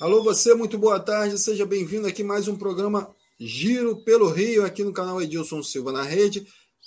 [0.00, 4.82] Alô, você, muito boa tarde, seja bem-vindo aqui mais um programa Giro pelo Rio, aqui
[4.82, 6.46] no canal Edilson Silva na rede.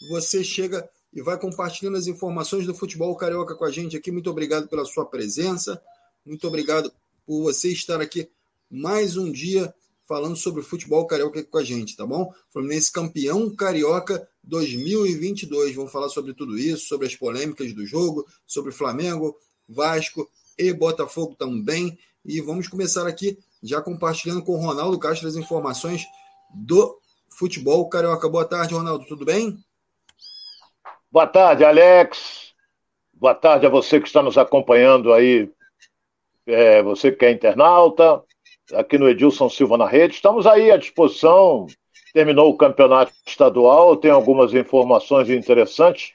[0.09, 4.11] Você chega e vai compartilhando as informações do futebol carioca com a gente aqui.
[4.11, 5.79] Muito obrigado pela sua presença,
[6.25, 6.91] muito obrigado
[7.23, 8.27] por você estar aqui
[8.67, 9.71] mais um dia
[10.07, 12.33] falando sobre o futebol carioca com a gente, tá bom?
[12.49, 15.75] Fluminense campeão carioca 2022.
[15.75, 19.37] Vamos falar sobre tudo isso, sobre as polêmicas do jogo, sobre Flamengo,
[19.69, 20.27] Vasco
[20.57, 21.95] e Botafogo também.
[22.25, 26.05] E vamos começar aqui já compartilhando com o Ronaldo Castro as informações
[26.53, 26.97] do
[27.37, 28.29] futebol carioca.
[28.29, 29.57] Boa tarde, Ronaldo, tudo bem?
[31.11, 32.53] Boa tarde, Alex.
[33.13, 35.51] Boa tarde a você que está nos acompanhando aí,
[36.45, 38.23] é, você que é internauta,
[38.73, 40.15] aqui no Edilson Silva na rede.
[40.15, 41.67] Estamos aí à disposição.
[42.13, 46.13] Terminou o campeonato estadual, tem algumas informações interessantes,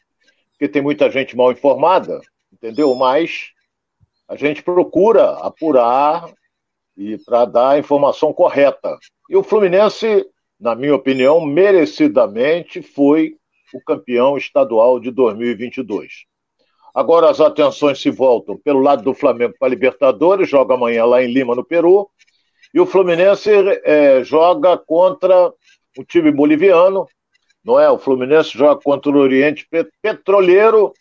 [0.52, 2.94] porque tem muita gente mal informada, entendeu?
[2.94, 3.52] Mas
[4.28, 6.30] a gente procura apurar
[6.96, 8.98] e para dar a informação correta.
[9.30, 10.26] E o Fluminense,
[10.60, 13.36] na minha opinião, merecidamente foi
[13.72, 16.26] o campeão estadual de 2022.
[16.94, 21.22] Agora as atenções se voltam pelo lado do Flamengo para a Libertadores, joga amanhã lá
[21.22, 22.10] em Lima, no Peru,
[22.74, 23.50] e o Fluminense
[23.84, 25.52] é, joga contra
[25.96, 27.06] o time boliviano,
[27.64, 27.88] não é?
[27.90, 29.68] O Fluminense joga contra o Oriente
[30.02, 30.92] Petroleiro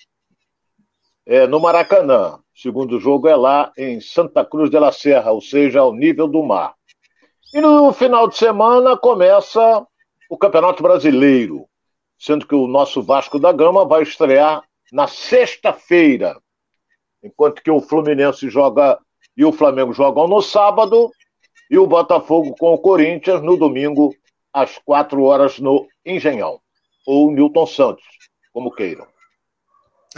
[1.26, 2.40] é, no Maracanã.
[2.58, 6.42] Segundo jogo é lá em Santa Cruz de la Serra, ou seja, ao nível do
[6.42, 6.74] mar.
[7.54, 9.86] E no final de semana começa
[10.28, 11.68] o Campeonato Brasileiro,
[12.18, 16.36] sendo que o nosso Vasco da Gama vai estrear na sexta-feira,
[17.24, 18.98] enquanto que o Fluminense joga
[19.38, 21.12] e o Flamengo jogam no sábado
[21.70, 24.16] e o Botafogo com o Corinthians no domingo
[24.52, 26.60] às quatro horas no Engenhão
[27.06, 28.04] ou Newton Santos,
[28.52, 29.06] como queiram.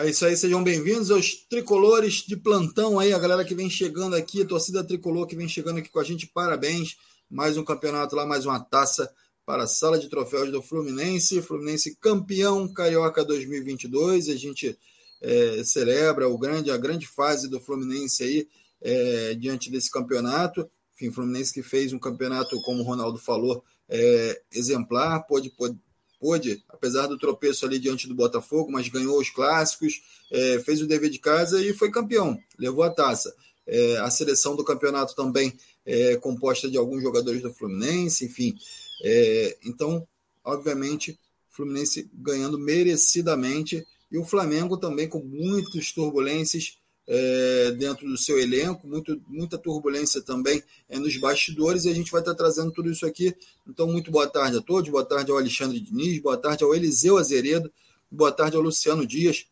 [0.01, 4.15] É isso aí, sejam bem-vindos aos tricolores de plantão aí, a galera que vem chegando
[4.15, 6.95] aqui, a torcida tricolor que vem chegando aqui com a gente, parabéns.
[7.29, 9.13] Mais um campeonato lá, mais uma taça
[9.45, 11.41] para a sala de troféus do Fluminense.
[11.41, 14.29] Fluminense campeão carioca 2022.
[14.29, 14.79] A gente
[15.21, 18.47] é, celebra o grande, a grande fase do Fluminense aí
[18.81, 20.71] é, diante desse campeonato.
[20.95, 25.77] Enfim, Fluminense que fez um campeonato, como o Ronaldo falou, é, exemplar, pôde, pôde
[26.19, 30.87] pôde, apesar do tropeço ali diante do Botafogo, mas ganhou os clássicos, é, fez o
[30.87, 33.33] dever de casa e foi campeão, levou a taça.
[33.65, 38.55] É, a seleção do campeonato também é composta de alguns jogadores do Fluminense, enfim.
[39.03, 40.07] É, então,
[40.43, 41.17] obviamente,
[41.49, 46.77] Fluminense ganhando merecidamente e o Flamengo também com muitas turbulências
[47.11, 52.11] é, dentro do seu elenco, muito, muita turbulência também é, nos bastidores, e a gente
[52.11, 53.35] vai estar trazendo tudo isso aqui.
[53.67, 57.17] Então, muito boa tarde a todos, boa tarde ao Alexandre Diniz, boa tarde ao Eliseu
[57.17, 57.71] Azeredo,
[58.11, 59.47] boa tarde ao Luciano Dias,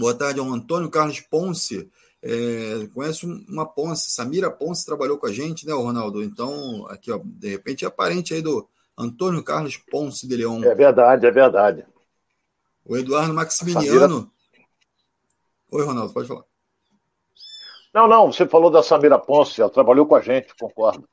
[0.00, 1.88] boa tarde ao Antônio Carlos Ponce.
[2.20, 6.24] É, conheço uma Ponce, Samira Ponce trabalhou com a gente, né, Ronaldo?
[6.24, 8.68] Então, aqui, ó, de repente é parente aí do
[8.98, 10.64] Antônio Carlos Ponce de Leão.
[10.64, 11.86] É verdade, é verdade.
[12.84, 14.16] O Eduardo Maximiliano.
[14.16, 14.30] Samira...
[15.70, 16.44] Oi, Ronaldo, pode falar.
[17.94, 21.08] Não, não, você falou da Samira Ponce, ela trabalhou com a gente, concordo.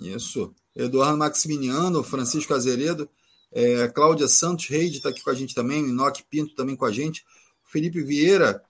[0.00, 0.54] Isso.
[0.74, 3.06] Eduardo Maximiliano, Francisco Azeredo,
[3.52, 6.90] é, Cláudia Santos Reide está aqui com a gente também, Inoque Pinto também com a
[6.90, 7.22] gente,
[7.62, 8.62] Felipe Vieira,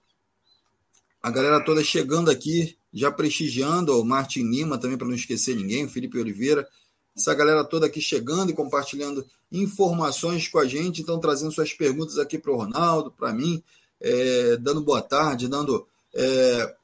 [1.21, 5.87] a galera toda chegando aqui, já prestigiando, o Martin Lima também, para não esquecer ninguém,
[5.87, 6.67] Felipe Oliveira,
[7.15, 12.17] essa galera toda aqui chegando e compartilhando informações com a gente, então trazendo suas perguntas
[12.17, 13.63] aqui para o Ronaldo, para mim,
[14.01, 16.75] é, dando boa tarde, dando é,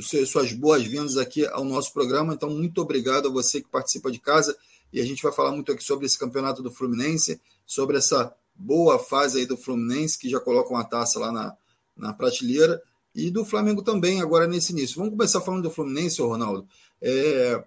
[0.00, 2.34] suas boas-vindas aqui ao nosso programa.
[2.34, 4.56] Então, muito obrigado a você que participa de casa.
[4.92, 8.98] E a gente vai falar muito aqui sobre esse campeonato do Fluminense, sobre essa boa
[8.98, 11.56] fase aí do Fluminense, que já coloca uma taça lá na,
[11.96, 12.80] na prateleira,
[13.14, 14.96] e do Flamengo também, agora nesse início.
[14.96, 16.68] Vamos começar falando do Fluminense, Ronaldo.
[17.00, 17.64] É,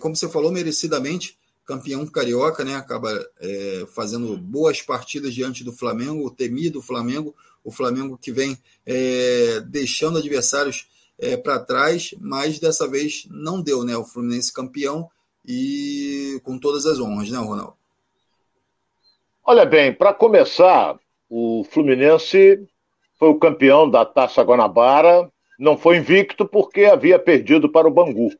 [0.00, 2.76] como você falou, merecidamente campeão carioca, né?
[2.76, 3.10] Acaba
[3.40, 9.60] é, fazendo boas partidas diante do Flamengo, o temido Flamengo, o Flamengo que vem é,
[9.66, 10.86] deixando adversários
[11.18, 13.96] é, para trás, mas dessa vez não deu, né?
[13.96, 15.10] O Fluminense campeão
[15.44, 17.74] e com todas as honras, né, Ronaldo?
[19.44, 20.98] Olha bem, para começar,
[21.28, 22.68] o Fluminense
[23.18, 28.30] foi o campeão da Taça Guanabara, não foi invicto porque havia perdido para o Bangu.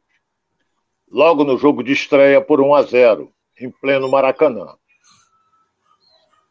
[1.10, 4.76] Logo no jogo de estreia por 1 a 0, em pleno Maracanã.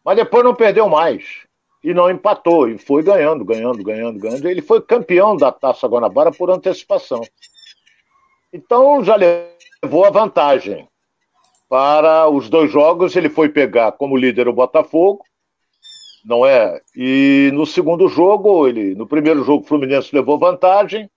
[0.03, 1.46] Mas depois não perdeu mais
[1.83, 4.47] e não empatou, e foi ganhando, ganhando, ganhando, ganhando.
[4.47, 7.21] Ele foi campeão da Taça Guanabara por antecipação.
[8.51, 10.88] Então já levou a vantagem.
[11.69, 15.24] Para os dois jogos, ele foi pegar como líder o Botafogo,
[16.24, 16.81] não é?
[16.95, 21.09] E no segundo jogo, ele, no primeiro jogo, o Fluminense levou vantagem,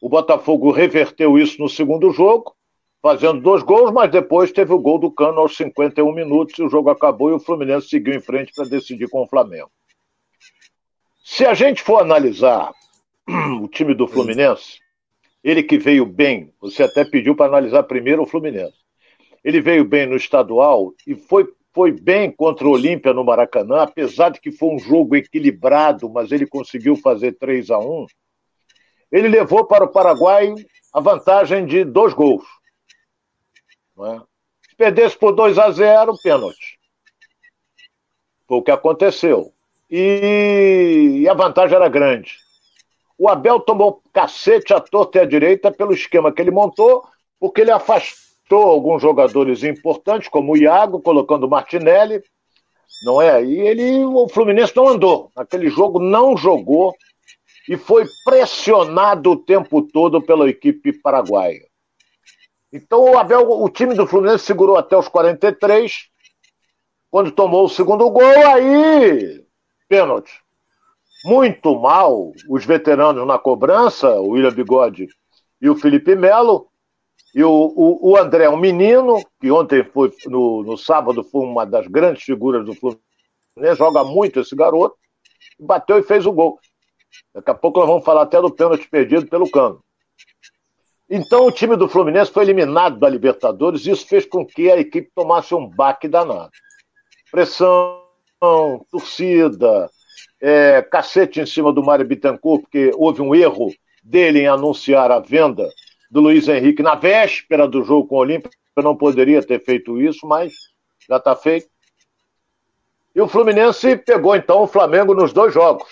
[0.00, 2.54] O Botafogo reverteu isso no segundo jogo,
[3.02, 6.68] fazendo dois gols, mas depois teve o gol do Cano aos 51 minutos e o
[6.68, 9.70] jogo acabou e o Fluminense seguiu em frente para decidir com o Flamengo.
[11.28, 12.72] Se a gente for analisar
[13.60, 14.78] o time do Fluminense,
[15.42, 18.78] ele que veio bem, você até pediu para analisar primeiro o Fluminense.
[19.42, 24.30] Ele veio bem no estadual e foi, foi bem contra o Olímpia no Maracanã, apesar
[24.30, 28.06] de que foi um jogo equilibrado, mas ele conseguiu fazer 3 a 1
[29.10, 30.54] Ele levou para o Paraguai
[30.92, 32.46] a vantagem de dois gols.
[33.98, 34.20] É?
[34.70, 36.78] Se perdesse por 2 a 0 pênalti.
[38.46, 39.55] Foi o que aconteceu.
[39.90, 42.38] E, e a vantagem era grande.
[43.18, 47.04] O Abel tomou cacete à torta e à direita pelo esquema que ele montou,
[47.40, 52.22] porque ele afastou alguns jogadores importantes, como o Iago, colocando o Martinelli,
[53.04, 53.42] não é?
[53.42, 55.30] E ele, o Fluminense não andou.
[55.34, 56.94] Aquele jogo não jogou
[57.68, 61.66] e foi pressionado o tempo todo pela equipe paraguaia.
[62.72, 66.08] Então o Abel, o time do Fluminense segurou até os 43.
[67.10, 69.45] Quando tomou o segundo gol, aí
[69.88, 70.46] pênalti
[71.26, 75.08] muito mal os veteranos na cobrança, o William Bigode
[75.60, 76.68] e o Felipe Melo.
[77.34, 81.66] E o, o, o André, um menino, que ontem foi, no, no sábado, foi uma
[81.66, 84.96] das grandes figuras do Fluminense, joga muito esse garoto,
[85.58, 86.58] bateu e fez o gol.
[87.34, 89.82] Daqui a pouco nós vamos falar até do pênalti perdido pelo Cano.
[91.10, 94.78] Então o time do Fluminense foi eliminado da Libertadores e isso fez com que a
[94.78, 96.50] equipe tomasse um baque danado.
[97.30, 98.05] Pressão,
[98.90, 99.90] torcida,
[100.40, 103.72] é, cacete em cima do Mário Bittencourt, porque houve um erro
[104.02, 105.68] dele em anunciar a venda
[106.10, 108.50] do Luiz Henrique na véspera do jogo com o Olímpia.
[108.76, 110.52] Eu não poderia ter feito isso, mas
[111.08, 111.68] já está feito.
[113.14, 115.88] E o Fluminense pegou então o Flamengo nos dois jogos.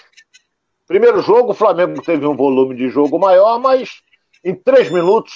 [0.87, 4.03] Primeiro jogo, o Flamengo teve um volume de jogo maior, mas
[4.45, 5.33] em três minutos,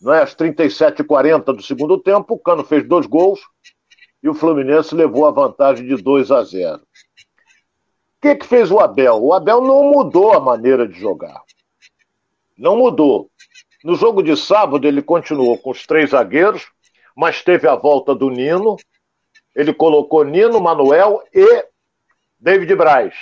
[0.00, 3.40] não é, às 37 e 40 do segundo tempo, o Cano fez dois gols
[4.22, 6.80] e o Fluminense levou a vantagem de 2 a 0
[8.22, 9.20] que, que fez o Abel?
[9.20, 11.42] O Abel não mudou a maneira de jogar.
[12.56, 13.28] Não mudou.
[13.82, 16.68] No jogo de sábado, ele continuou com os três zagueiros,
[17.16, 18.76] mas teve a volta do Nino.
[19.56, 21.64] Ele colocou Nino, Manuel e
[22.38, 23.12] David Braz.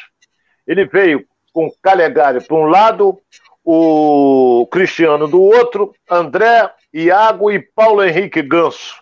[0.67, 3.19] Ele veio com Calegari para um lado,
[3.65, 9.00] o Cristiano do outro, André, Iago e Paulo Henrique Ganso.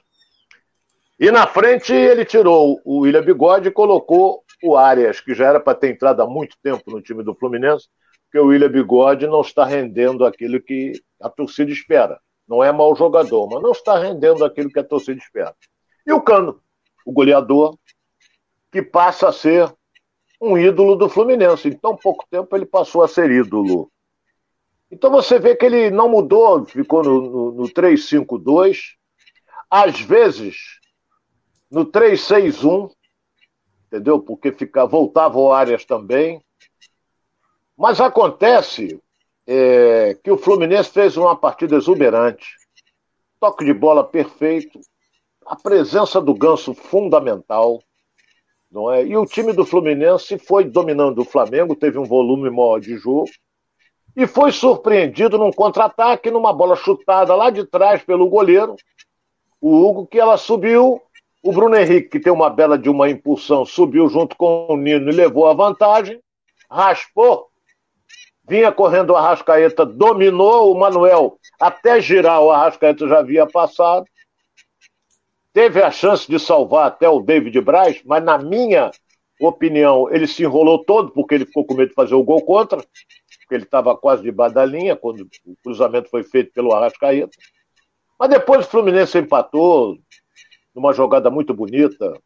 [1.19, 5.61] E na frente ele tirou o William Bigode e colocou o Arias, que já era
[5.61, 7.89] para ter entrado há muito tempo no time do Fluminense,
[8.25, 12.21] porque o William Bigode não está rendendo aquilo que a torcida espera.
[12.47, 15.55] Não é mau jogador, mas não está rendendo aquilo que a torcida espera.
[16.07, 16.61] E o Cano,
[17.05, 17.77] o goleador,
[18.71, 19.73] que passa a ser
[20.41, 21.69] um ídolo do Fluminense.
[21.69, 23.91] Em tão pouco tempo ele passou a ser ídolo.
[24.91, 28.79] Então você vê que ele não mudou, ficou no, no, no 3-5-2.
[29.71, 30.57] Às vezes,
[31.71, 32.91] no 3-6-1,
[33.87, 34.21] entendeu?
[34.21, 36.43] Porque fica, voltava o Arias também.
[37.77, 39.01] Mas acontece
[39.47, 42.47] é, que o Fluminense fez uma partida exuberante,
[43.41, 44.81] toque de bola perfeito,
[45.47, 47.83] a presença do Ganso fundamental,
[48.71, 49.05] não é?
[49.05, 53.31] E o time do Fluminense foi dominando o Flamengo, teve um volume maior de jogo
[54.15, 58.75] e foi surpreendido num contra-ataque, numa bola chutada lá de trás pelo goleiro,
[59.61, 61.01] o Hugo, que ela subiu
[61.43, 65.11] o Bruno Henrique, que tem uma bela de uma impulsão, subiu junto com o Nino
[65.11, 66.21] e levou a vantagem,
[66.71, 67.49] raspou,
[68.49, 74.07] vinha correndo o Arrascaeta, dominou o Manuel, até girar o Arrascaeta já havia passado,
[75.53, 78.91] teve a chance de salvar até o David Braz, mas na minha
[79.41, 82.79] opinião, ele se enrolou todo, porque ele ficou com medo de fazer o gol contra,
[82.79, 87.31] porque ele estava quase debaixo da linha, quando o cruzamento foi feito pelo Arrascaeta.
[88.19, 89.97] Mas depois o Fluminense empatou,
[90.79, 92.17] numa jogada muito bonita,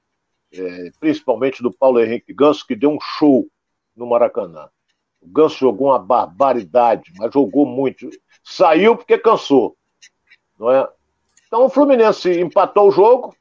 [0.53, 3.47] é, principalmente do Paulo Henrique Ganso, que deu um show
[3.97, 4.69] no Maracanã.
[5.23, 8.11] O Ganso jogou uma barbaridade, mas jogou muito.
[8.45, 9.75] Saiu porque cansou.
[10.59, 10.87] Não é?
[11.47, 13.35] Então o Fluminense empatou o jogo,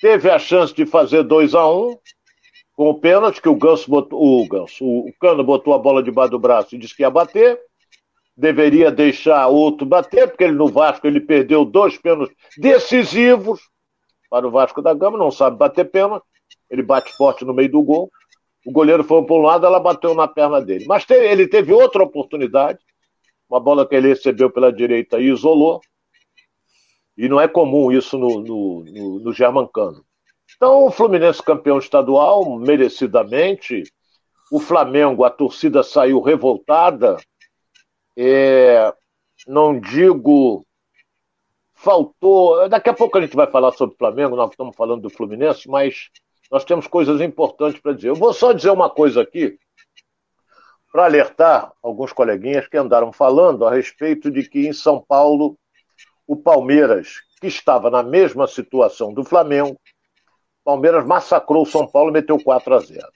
[0.00, 1.98] teve a chance de fazer 2 a 1 um,
[2.74, 4.20] com o pênalti, que o Ganso botou.
[4.20, 7.60] O Ganso, o Cano botou a bola debaixo do braço e disse que ia bater.
[8.36, 13.60] Deveria deixar outro bater, porque ele no Vasco ele perdeu dois pênaltis decisivos
[14.30, 16.24] para o Vasco da Gama, não sabe bater pênalti,
[16.70, 18.10] ele bate forte no meio do gol.
[18.64, 20.84] O goleiro foi para um lado, ela bateu na perna dele.
[20.86, 22.78] Mas teve, ele teve outra oportunidade,
[23.48, 25.80] uma bola que ele recebeu pela direita e isolou.
[27.16, 30.04] E não é comum isso no, no, no, no Germancano.
[30.56, 33.84] Então, o Fluminense campeão estadual, merecidamente.
[34.50, 37.16] O Flamengo, a torcida saiu revoltada.
[38.18, 38.92] É...
[39.46, 40.66] não digo
[41.76, 42.68] faltou.
[42.68, 45.68] Daqui a pouco a gente vai falar sobre o Flamengo, nós estamos falando do Fluminense,
[45.68, 46.08] mas
[46.50, 48.08] nós temos coisas importantes para dizer.
[48.08, 49.58] Eu vou só dizer uma coisa aqui,
[50.90, 55.58] para alertar alguns coleguinhas que andaram falando a respeito de que em São Paulo
[56.26, 59.78] o Palmeiras, que estava na mesma situação do Flamengo,
[60.64, 63.06] Palmeiras massacrou o São Paulo e meteu 4 a 0.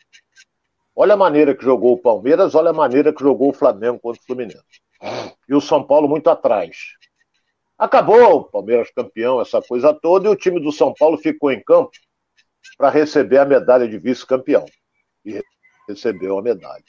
[0.95, 4.21] Olha a maneira que jogou o Palmeiras, olha a maneira que jogou o Flamengo contra
[4.21, 4.63] o Fluminense.
[5.49, 6.77] E o São Paulo muito atrás.
[7.81, 11.65] Acabou o Palmeiras campeão, essa coisa toda, e o time do São Paulo ficou em
[11.65, 11.91] campo
[12.77, 14.67] para receber a medalha de vice-campeão.
[15.25, 15.43] E
[15.89, 16.85] recebeu a medalha.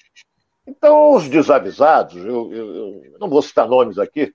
[0.68, 4.34] Então, os desavisados, eu, eu, eu, não vou citar nomes aqui,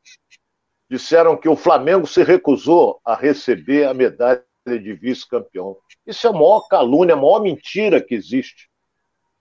[0.89, 5.77] disseram que o Flamengo se recusou a receber a medalha de vice-campeão.
[6.07, 8.71] Isso é a maior calúnia, a maior mentira que existe.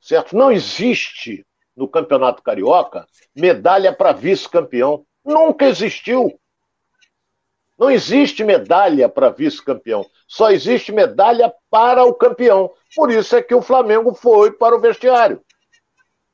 [0.01, 0.35] Certo?
[0.35, 5.05] Não existe no Campeonato Carioca medalha para vice-campeão.
[5.23, 6.37] Nunca existiu.
[7.77, 10.05] Não existe medalha para vice-campeão.
[10.27, 12.71] Só existe medalha para o campeão.
[12.95, 15.41] Por isso é que o Flamengo foi para o vestiário.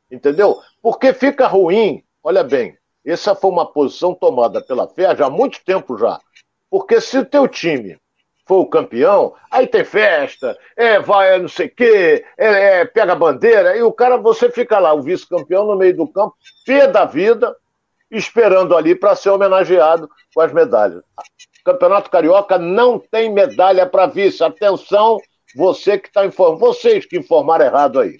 [0.09, 0.59] Entendeu?
[0.81, 2.03] Porque fica ruim.
[2.23, 6.19] Olha bem, essa foi uma posição tomada pela já há muito tempo já.
[6.69, 7.99] Porque se o teu time
[8.45, 13.13] for o campeão, aí tem festa, é, vai não sei o quê, é, é, pega
[13.13, 16.87] a bandeira, e o cara, você fica lá, o vice-campeão no meio do campo, pé
[16.87, 17.55] da vida,
[18.11, 21.01] esperando ali para ser homenageado com as medalhas.
[21.63, 24.43] Campeonato Carioca não tem medalha para vice.
[24.43, 25.17] Atenção,
[25.55, 28.17] você que está informando, vocês que informaram errado aí.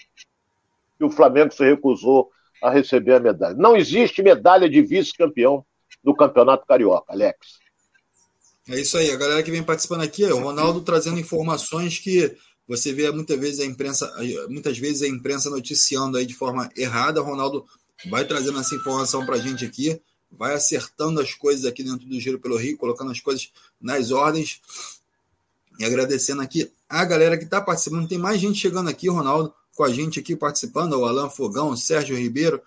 [0.97, 2.29] Que o Flamengo se recusou
[2.63, 3.55] a receber a medalha.
[3.55, 5.65] Não existe medalha de vice-campeão
[6.03, 7.59] do Campeonato Carioca, Alex.
[8.69, 12.93] É isso aí, a galera que vem participando aqui, o Ronaldo trazendo informações que você
[12.93, 14.09] vê muitas vezes a imprensa,
[14.47, 17.19] muitas vezes a imprensa noticiando aí de forma errada.
[17.19, 17.65] Ronaldo
[18.09, 22.19] vai trazendo essa informação para a gente aqui, vai acertando as coisas aqui dentro do
[22.19, 24.61] Giro pelo Rio, colocando as coisas nas ordens.
[25.79, 28.07] E agradecendo aqui a galera que está participando.
[28.07, 31.77] Tem mais gente chegando aqui, Ronaldo, com a gente aqui participando, o Alan Fogão, o
[31.77, 32.61] Sérgio Ribeiro,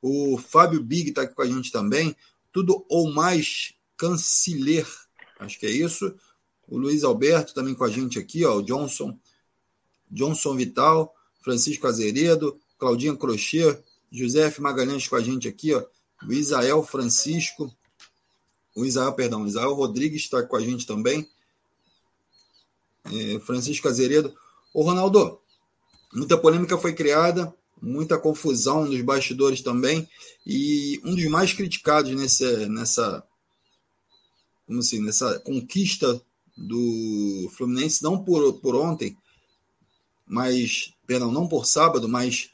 [0.00, 2.14] o Fábio Big está aqui com a gente também.
[2.52, 4.86] Tudo ou mais Canciller
[5.40, 6.14] Acho que é isso.
[6.68, 9.18] O Luiz Alberto também com a gente aqui, ó, o Johnson,
[10.10, 13.76] Johnson Vital, Francisco Azeredo, Claudinha Crochê,
[14.10, 15.84] José Magalhães com a gente aqui, ó,
[16.26, 17.74] o Isael Francisco,
[18.74, 21.28] o Isael, perdão, o Isael Rodrigues está com a gente também,
[23.04, 24.34] é, Francisco Azeredo.
[24.74, 25.40] Ô Ronaldo,
[26.12, 30.08] muita polêmica foi criada, muita confusão nos bastidores também,
[30.46, 33.24] e um dos mais criticados nesse, nessa,
[34.66, 36.20] como assim, nessa conquista
[36.56, 39.16] do Fluminense, não por, por ontem,
[40.26, 42.50] mas, perdão, não por sábado, mas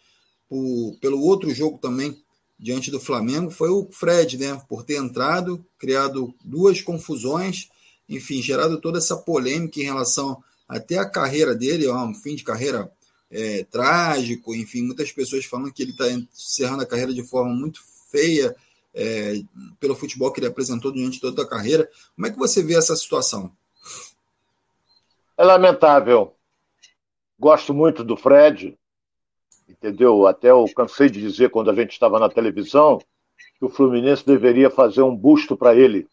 [0.48, 2.16] por, pelo outro jogo também
[2.58, 4.60] diante do Flamengo, foi o Fred, né?
[4.68, 7.68] Por ter entrado, criado duas confusões,
[8.08, 12.90] enfim, gerado toda essa polêmica em relação até a carreira dele, um fim de carreira
[13.30, 17.80] é, trágico, enfim, muitas pessoas falam que ele está encerrando a carreira de forma muito
[18.10, 18.54] feia,
[18.94, 19.42] é,
[19.78, 21.88] pelo futebol que ele apresentou durante toda a carreira.
[22.14, 23.52] Como é que você vê essa situação?
[25.36, 26.34] É lamentável.
[27.38, 28.78] Gosto muito do Fred,
[29.68, 30.26] entendeu?
[30.26, 32.98] Até eu cansei de dizer quando a gente estava na televisão
[33.58, 36.06] que o Fluminense deveria fazer um busto para ele,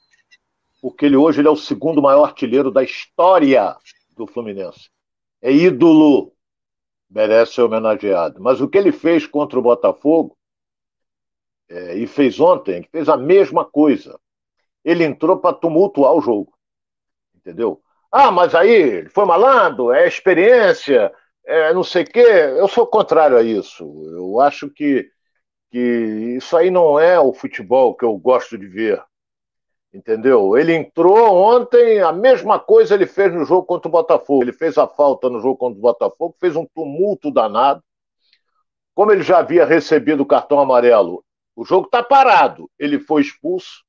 [0.82, 3.76] porque ele hoje ele é o segundo maior artilheiro da história
[4.16, 4.90] do Fluminense.
[5.42, 6.34] É ídolo,
[7.10, 8.42] merece ser homenageado.
[8.42, 10.38] Mas o que ele fez contra o Botafogo
[11.70, 14.20] é, e fez ontem, fez a mesma coisa.
[14.84, 16.54] Ele entrou para tumultuar o jogo.
[17.36, 17.82] Entendeu?
[18.12, 21.12] Ah, mas aí foi malandro, é experiência,
[21.46, 22.20] é não sei o quê.
[22.20, 23.84] Eu sou contrário a isso.
[24.12, 25.10] Eu acho que,
[25.72, 25.80] que
[26.38, 29.04] isso aí não é o futebol que eu gosto de ver.
[29.94, 30.58] Entendeu?
[30.58, 34.44] Ele entrou ontem, a mesma coisa ele fez no jogo contra o Botafogo.
[34.44, 37.84] Ele fez a falta no jogo contra o Botafogo, fez um tumulto danado.
[38.96, 41.24] Como ele já havia recebido o cartão amarelo,
[41.56, 42.70] o jogo está parado.
[42.80, 43.84] Ele foi expulso,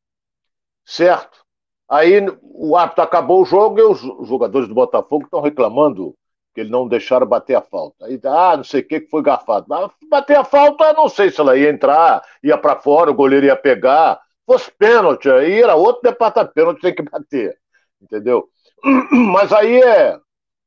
[0.85, 1.45] certo?
[1.89, 6.15] Aí o árbitro acabou o jogo e os jogadores do Botafogo estão reclamando
[6.55, 8.07] que eles não deixaram bater a falta.
[8.07, 9.67] Aí, ah, não sei o que, que foi garfado.
[10.09, 13.57] Bater a falta, não sei se ela ia entrar, ia para fora, o goleiro ia
[13.57, 14.21] pegar.
[14.47, 17.59] Fosse pênalti, aí era outro departamento, pênalti tem que bater.
[18.01, 18.49] Entendeu?
[19.33, 20.17] Mas aí é.
[20.17, 20.21] O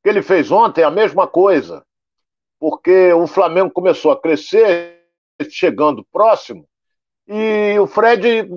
[0.04, 1.84] que ele fez ontem é a mesma coisa.
[2.60, 5.04] Porque o Flamengo começou a crescer,
[5.50, 6.68] chegando próximo,
[7.28, 8.50] e o Fred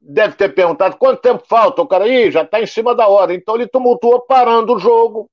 [0.00, 1.82] deve ter perguntado quanto tempo falta.
[1.82, 3.34] O cara aí já está em cima da hora.
[3.34, 5.30] Então ele tumultuou parando o jogo,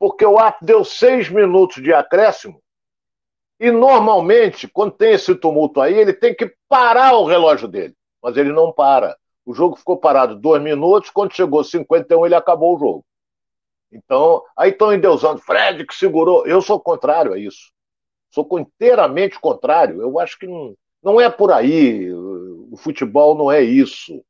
[0.00, 2.62] porque o árbitro deu seis minutos de acréscimo.
[3.60, 7.94] E normalmente, quando tem esse tumulto aí, ele tem que parar o relógio dele.
[8.22, 9.16] mas ele não para.
[9.44, 13.04] O jogo ficou parado dois minutos, quando chegou 51, ele acabou o jogo.
[13.92, 16.46] Então, aí estão endeusando, Fred que segurou.
[16.46, 17.70] Eu sou contrário a isso.
[18.30, 20.00] Sou inteiramente contrário.
[20.00, 22.10] Eu acho que não, não é por aí.
[22.12, 24.24] O futebol não é isso.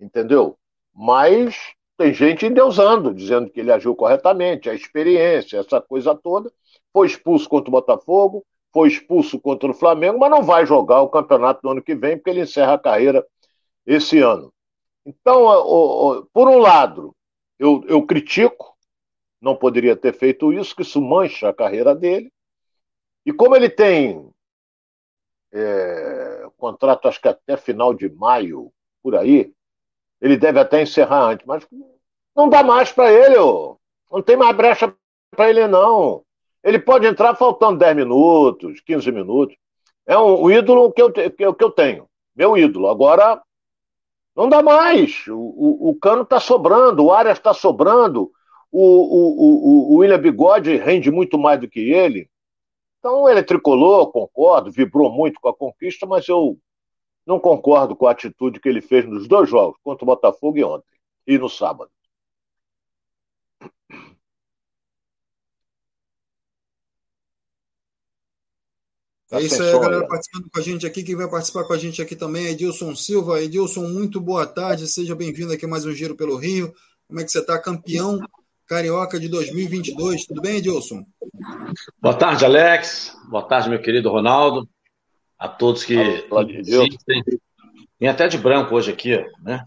[0.00, 0.56] Entendeu?
[0.92, 6.52] Mas tem gente endeusando, dizendo que ele agiu corretamente, a experiência, essa coisa toda.
[6.92, 11.08] Foi expulso contra o Botafogo, foi expulso contra o Flamengo, mas não vai jogar o
[11.08, 13.24] campeonato do ano que vem, porque ele encerra a carreira
[13.86, 14.52] esse ano.
[15.06, 17.14] Então, por um lado,
[17.58, 18.76] eu, eu critico,
[19.40, 22.32] não poderia ter feito isso, que isso mancha a carreira dele.
[23.24, 24.28] E como ele tem
[25.52, 28.72] é, contrato, acho que até final de maio,
[29.02, 29.53] por aí,
[30.24, 31.68] ele deve até encerrar antes, mas
[32.34, 33.76] não dá mais para ele, ó.
[34.10, 34.90] não tem mais brecha
[35.30, 36.24] para ele, não.
[36.62, 39.54] Ele pode entrar faltando 10 minutos, 15 minutos.
[40.06, 42.88] É um, um ídolo que eu, que, que eu tenho, meu ídolo.
[42.88, 43.42] Agora,
[44.34, 45.26] não dá mais.
[45.28, 48.32] O, o, o Cano está sobrando, o Arias está sobrando,
[48.72, 52.30] o, o, o, William Bigode rende muito mais do que ele.
[52.98, 56.56] Então, ele tricolor, concordo, vibrou muito com a conquista, mas eu
[57.26, 60.64] não concordo com a atitude que ele fez nos dois jogos, contra o Botafogo e
[60.64, 60.86] ontem,
[61.26, 61.90] e no sábado.
[69.32, 71.02] É isso aí, a galera participando com a gente aqui.
[71.02, 73.40] Quem vai participar com a gente aqui também é Edilson Silva.
[73.40, 74.86] Edilson, muito boa tarde.
[74.86, 76.72] Seja bem-vindo aqui a mais um Giro pelo Rio.
[77.08, 77.58] Como é que você está?
[77.58, 78.20] Campeão
[78.66, 80.26] carioca de 2022.
[80.26, 81.04] Tudo bem, Edilson?
[82.00, 83.16] Boa tarde, Alex.
[83.28, 84.68] Boa tarde, meu querido Ronaldo.
[85.44, 87.22] A todos que assistem.
[87.98, 89.64] Tem até de branco hoje aqui, né?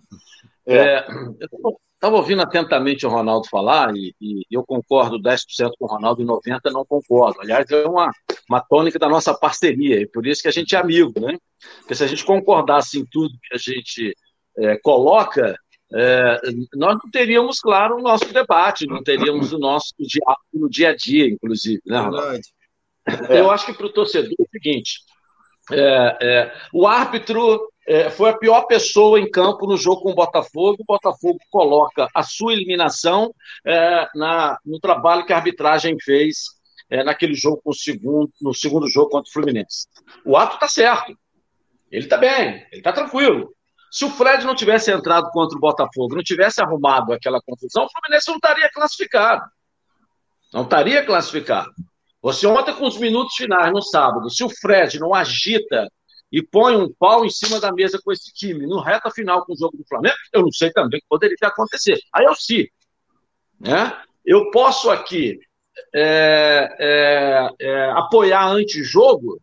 [0.65, 0.75] É.
[0.75, 1.07] É,
[1.39, 6.21] eu Estava ouvindo atentamente o Ronaldo falar e, e, eu concordo 10% com o Ronaldo
[6.21, 7.41] e 90% não concordo.
[7.41, 8.11] Aliás, é uma,
[8.47, 11.35] uma tônica da nossa parceria e por isso que a gente é amigo, né?
[11.79, 14.15] Porque se a gente concordasse em tudo que a gente
[14.59, 15.57] é, coloca,
[15.91, 16.39] é,
[16.75, 20.95] nós não teríamos, claro, o nosso debate, não teríamos o nosso diálogo no dia a
[20.95, 22.39] dia, inclusive, né, Ronaldo?
[23.29, 24.99] Eu acho que para o torcedor é o seguinte:
[25.71, 30.15] é, é, o árbitro é, foi a pior pessoa em campo no jogo com o
[30.15, 30.77] Botafogo.
[30.81, 33.33] O Botafogo coloca a sua eliminação
[33.65, 36.57] é, na, no trabalho que a arbitragem fez
[36.89, 39.87] é, naquele jogo com o segundo, no segundo jogo contra o Fluminense.
[40.25, 41.17] O ato está certo.
[41.91, 43.53] Ele está bem, ele está tranquilo.
[43.89, 47.89] Se o Fred não tivesse entrado contra o Botafogo, não tivesse arrumado aquela confusão, o
[47.89, 49.43] Fluminense não estaria classificado.
[50.53, 51.71] Não estaria classificado.
[52.21, 55.87] Você ontem, com os minutos finais no sábado, se o Fred não agita
[56.31, 59.53] e põe um pau em cima da mesa com esse time no reta final com
[59.53, 61.99] o jogo do Flamengo, eu não sei também o que poderia acontecer.
[62.13, 62.65] Aí eu sim.
[63.59, 63.95] Né?
[64.25, 65.39] Eu posso aqui
[65.93, 69.39] é, é, é, apoiar antijogo.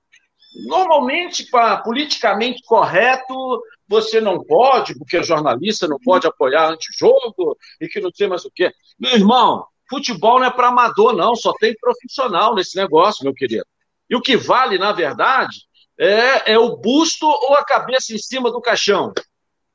[0.66, 8.00] Normalmente, para politicamente correto, você não pode, porque jornalista não pode apoiar antijogo e que
[8.00, 8.72] não sei mais o quê.
[8.98, 13.66] Meu irmão, futebol não é para amador, não, só tem profissional nesse negócio, meu querido.
[14.09, 15.57] E o que vale, na verdade,
[15.99, 19.12] é, é o busto ou a cabeça em cima do caixão.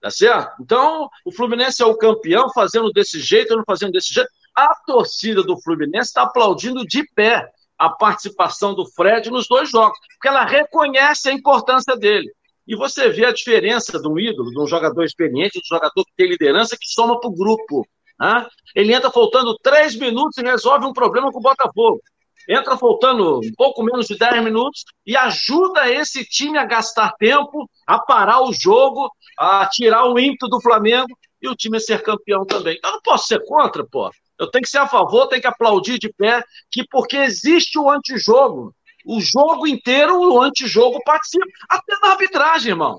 [0.01, 0.61] Tá certo?
[0.61, 4.29] Então, o Fluminense é o campeão fazendo desse jeito ou não fazendo desse jeito.
[4.55, 9.97] A torcida do Fluminense está aplaudindo de pé a participação do Fred nos dois jogos,
[10.13, 12.29] porque ela reconhece a importância dele.
[12.67, 16.05] E você vê a diferença de um ídolo, de um jogador experiente, de um jogador
[16.05, 17.87] que tem liderança, que soma para o grupo.
[18.19, 18.45] Né?
[18.75, 22.01] Ele entra faltando três minutos e resolve um problema com o Botafogo
[22.49, 27.69] entra faltando um pouco menos de 10 minutos e ajuda esse time a gastar tempo,
[27.85, 32.01] a parar o jogo, a tirar o ímpeto do Flamengo e o time a ser
[32.01, 32.79] campeão também.
[32.83, 34.09] Eu não posso ser contra, pô.
[34.39, 37.89] Eu tenho que ser a favor, tenho que aplaudir de pé, que porque existe o
[37.89, 38.73] antijogo.
[39.05, 41.45] O jogo inteiro, o antijogo participa.
[41.69, 42.97] Até na arbitragem, irmão.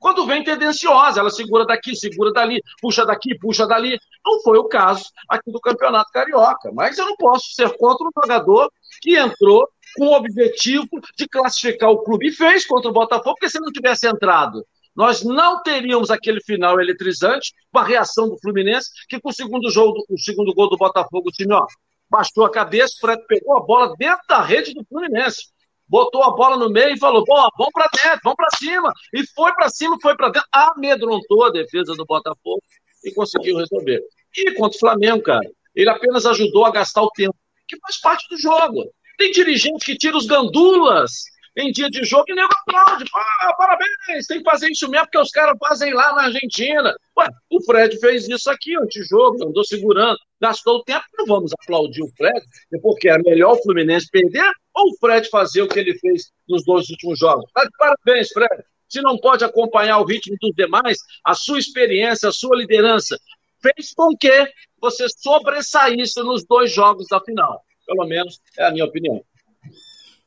[0.00, 4.00] Quando vem tendenciosa, ela segura daqui, segura dali, puxa daqui, puxa dali.
[4.24, 6.72] Não foi o caso aqui do Campeonato Carioca.
[6.72, 11.90] Mas eu não posso ser contra um jogador que entrou com o objetivo de classificar
[11.90, 12.28] o clube.
[12.28, 14.64] E fez contra o Botafogo, porque se não tivesse entrado,
[14.96, 19.70] nós não teríamos aquele final eletrizante com a reação do Fluminense, que com o segundo,
[19.70, 21.66] jogo, o segundo gol do Botafogo, o time ó,
[22.08, 25.42] baixou a cabeça, o Fred pegou a bola dentro da rede do Fluminense
[25.90, 28.92] botou a bola no meio e falou: Bom, vamos para dentro, vamos para cima.
[29.12, 32.62] E foi para cima, foi para dentro, amedrontou a defesa do Botafogo
[33.04, 34.00] e conseguiu resolver.
[34.36, 37.34] E contra o Flamengo, cara, ele apenas ajudou a gastar o tempo,
[37.68, 38.90] que faz parte do jogo.
[39.18, 41.24] Tem dirigente que tira os gandulas
[41.56, 43.04] em dia de jogo e nego aplaude.
[43.14, 46.94] Ah, parabéns, tem que fazer isso mesmo, porque os caras fazem lá na Argentina.
[47.18, 51.04] Ué, o Fred fez isso aqui, antijogo, andou segurando, gastou o tempo.
[51.18, 52.40] Não vamos aplaudir o Fred,
[52.80, 56.64] porque é melhor o Fluminense perder ou o Fred fazer o que ele fez nos
[56.64, 57.50] dois últimos jogos.
[57.54, 58.64] Tá parabéns, Fred.
[58.88, 63.18] se não pode acompanhar o ritmo dos demais, a sua experiência, a sua liderança
[63.60, 64.48] fez com que
[64.80, 67.62] você sobressaísse nos dois jogos da final.
[67.86, 69.22] Pelo menos é a minha opinião.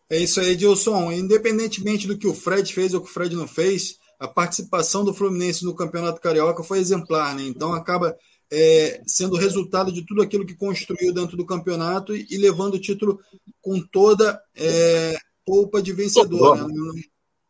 [0.10, 1.12] É isso aí, Edilson.
[1.12, 5.14] Independentemente do que o Fred fez ou que o Fred não fez, a participação do
[5.14, 7.44] Fluminense no Campeonato Carioca foi exemplar, né?
[7.44, 8.16] Então acaba
[8.56, 12.80] é, sendo resultado de tudo aquilo que construiu dentro do campeonato e, e levando o
[12.80, 13.20] título
[13.60, 16.58] com toda é, polpa de vencedor.
[16.58, 16.68] Sobrou.
[16.68, 17.04] Né?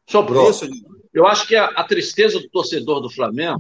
[0.08, 0.48] Sobrou.
[0.48, 0.66] É isso,
[1.14, 3.60] Eu acho que a, a, tristeza do torcedor do Flamengo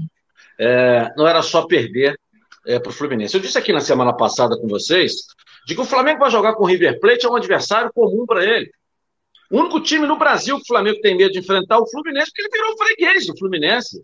[0.58, 2.18] é, não era só perder
[2.66, 3.36] é, para o Fluminense.
[3.36, 5.14] Eu disse aqui na semana passada com vocês
[5.68, 8.46] de que o Flamengo vai jogar com o River Plate é um adversário comum para
[8.46, 8.72] ele.
[9.52, 12.32] O único time no Brasil que o Flamengo tem medo de enfrentar é o Fluminense,
[12.32, 14.02] porque ele virou freguês do Fluminense.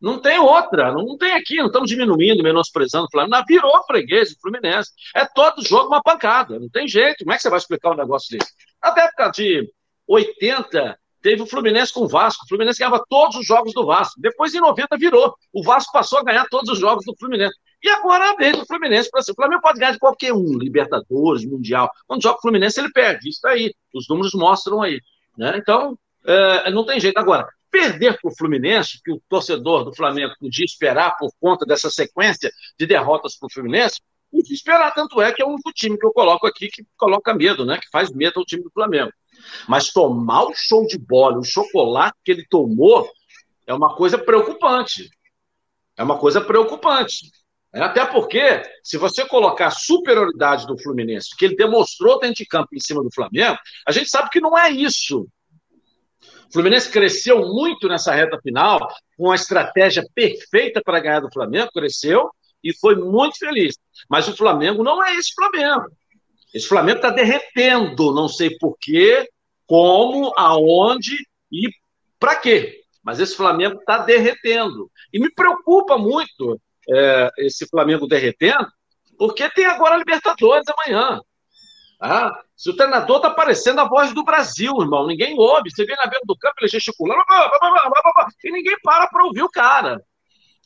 [0.00, 3.44] Não tem outra, não tem aqui, não estamos diminuindo, menosprezando o Flamengo.
[3.46, 4.90] Virou freguês do Fluminense.
[5.14, 7.18] É todo jogo uma pancada, não tem jeito.
[7.18, 8.50] Como é que você vai explicar um negócio desse?
[8.82, 9.70] Na época de
[10.08, 12.44] 80, teve o Fluminense com o Vasco.
[12.44, 14.20] O Fluminense ganhava todos os jogos do Vasco.
[14.20, 15.34] Depois, em 90, virou.
[15.52, 17.54] O Vasco passou a ganhar todos os jogos do Fluminense.
[17.82, 21.44] E agora a vez do Fluminense para O Flamengo pode ganhar de qualquer um, Libertadores,
[21.44, 21.90] Mundial.
[22.06, 23.28] Quando joga o Fluminense, ele perde.
[23.28, 23.74] Isso aí.
[23.94, 25.00] Os números mostram aí.
[25.36, 25.56] Né?
[25.56, 27.18] Então, é, não tem jeito.
[27.18, 31.90] Agora, perder para o Fluminense, que o torcedor do Flamengo podia esperar por conta dessa
[31.90, 34.92] sequência de derrotas para o Fluminense, podia esperar.
[34.94, 37.78] Tanto é que é o único time que eu coloco aqui que coloca medo, né?
[37.78, 39.12] que faz medo ao time do Flamengo.
[39.68, 43.08] Mas tomar o show de bola, o chocolate que ele tomou,
[43.66, 45.08] é uma coisa preocupante.
[45.96, 47.30] É uma coisa preocupante.
[47.72, 52.46] É, até porque, se você colocar a superioridade do Fluminense, que ele demonstrou dentro de
[52.46, 53.56] campo em cima do Flamengo,
[53.86, 55.28] a gente sabe que não é isso.
[56.50, 58.80] O Fluminense cresceu muito nessa reta final,
[59.16, 62.28] com a estratégia perfeita para ganhar do Flamengo, cresceu
[62.62, 63.76] e foi muito feliz.
[64.08, 65.86] Mas o Flamengo não é esse Flamengo.
[66.52, 69.28] Esse Flamengo está derretendo, não sei porquê,
[69.64, 71.16] como, aonde
[71.52, 71.70] e
[72.18, 72.80] para quê.
[73.00, 74.90] Mas esse Flamengo está derretendo.
[75.12, 78.66] E me preocupa muito é, esse Flamengo derretendo,
[79.16, 81.20] porque tem agora a Libertadores amanhã.
[82.00, 85.70] Ah, se o treinador está parecendo a voz do Brasil, irmão, ninguém ouve.
[85.70, 87.20] Você vê na beira do campo, ele gesticulando,
[88.44, 90.02] e ninguém para para ouvir o cara.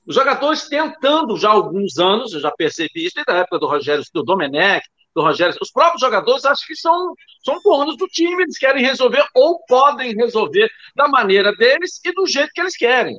[0.07, 3.67] Os jogadores tentando já há alguns anos, eu já percebi isso desde a época do
[3.67, 5.57] Rogério, do Domenech, do Rogério.
[5.61, 10.15] Os próprios jogadores acham que são, são donos do time, eles querem resolver ou podem
[10.15, 13.17] resolver da maneira deles e do jeito que eles querem.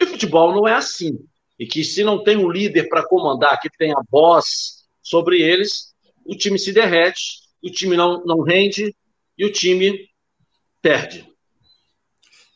[0.00, 1.18] E futebol não é assim
[1.58, 5.87] e que se não tem um líder para comandar, que tenha voz sobre eles,
[6.28, 8.94] o time se derrete, o time não, não rende
[9.36, 10.08] e o time
[10.82, 11.26] perde.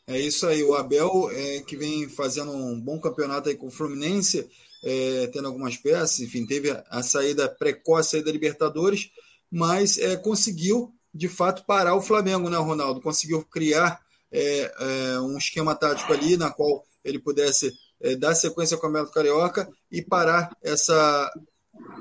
[0.05, 3.71] É isso aí, o Abel é, que vem fazendo um bom campeonato aí com o
[3.71, 4.47] Fluminense,
[4.83, 9.09] é, tendo algumas peças, enfim, teve a, a saída precoce aí da Libertadores,
[9.49, 13.01] mas é, conseguiu de fato parar o Flamengo, né, Ronaldo?
[13.01, 18.75] Conseguiu criar é, é, um esquema tático ali na qual ele pudesse é, dar sequência
[18.75, 21.31] ao Campeonato Carioca e parar essa,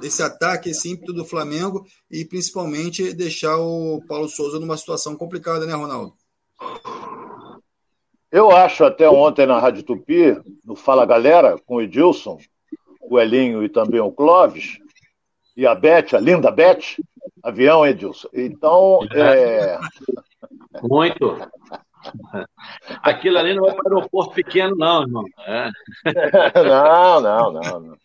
[0.03, 5.67] esse ataque, esse ímpeto do Flamengo e principalmente deixar o Paulo Souza numa situação complicada,
[5.67, 6.15] né, Ronaldo?
[8.31, 12.39] Eu acho até ontem na Rádio Tupi, no Fala Galera, com o Edilson,
[13.01, 14.79] o Elinho e também o Clóvis,
[15.57, 16.97] e a Beth, a linda Beth,
[17.43, 18.29] avião, Edilson.
[18.33, 19.79] Então, é...
[20.83, 21.39] Muito.
[23.03, 25.25] Aquilo ali não é para aeroporto pequeno, não, irmão.
[25.47, 25.71] É.
[26.65, 27.97] Não, não, não, não.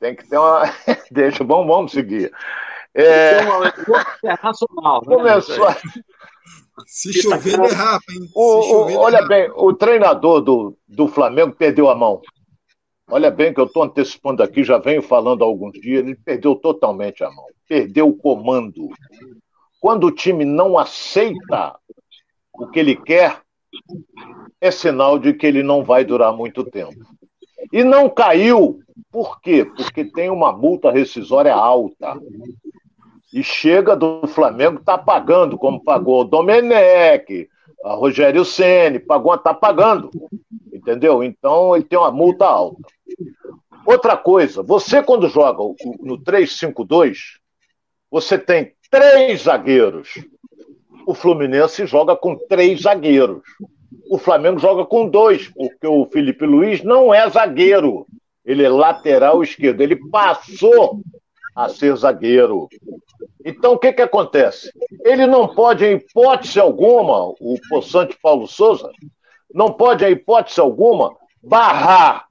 [0.00, 0.62] Tem que ter uma.
[1.10, 2.32] Deixa, vamos, vamos seguir.
[2.94, 3.40] É...
[4.18, 5.02] Internacional.
[5.06, 5.16] Né?
[5.16, 5.66] Começou.
[6.86, 8.28] Se chover, derrapa, hein?
[8.34, 9.28] O, chover, olha derrapa.
[9.28, 12.20] bem, o treinador do, do Flamengo perdeu a mão.
[13.08, 16.54] Olha bem que eu estou antecipando aqui, já venho falando há alguns dias, ele perdeu
[16.56, 17.46] totalmente a mão.
[17.68, 18.88] Perdeu o comando.
[19.80, 21.76] Quando o time não aceita
[22.52, 23.40] o que ele quer,
[24.60, 26.94] é sinal de que ele não vai durar muito tempo.
[27.72, 29.64] E não caiu, por quê?
[29.64, 32.18] Porque tem uma multa rescisória alta.
[33.32, 37.48] E chega do Flamengo, está pagando, como pagou o Domenech,
[37.84, 40.10] a Rogério Ceni, pagou, está pagando.
[40.72, 41.22] Entendeu?
[41.22, 42.82] Então ele tem uma multa alta.
[43.86, 45.62] Outra coisa, você quando joga
[46.00, 47.16] no 3-5-2,
[48.10, 50.14] você tem três zagueiros
[51.06, 53.42] o Fluminense joga com três zagueiros.
[54.10, 58.06] O Flamengo joga com dois, porque o Felipe Luiz não é zagueiro.
[58.44, 59.80] Ele é lateral esquerdo.
[59.80, 61.00] Ele passou
[61.54, 62.68] a ser zagueiro.
[63.44, 64.72] Então, o que, que acontece?
[65.04, 68.90] Ele não pode, em hipótese alguma, o possante Paulo Souza,
[69.52, 72.26] não pode, em hipótese alguma, barrar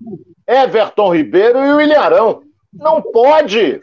[0.47, 2.41] Everton Ribeiro e o Ilharão.
[2.73, 3.81] Não pode.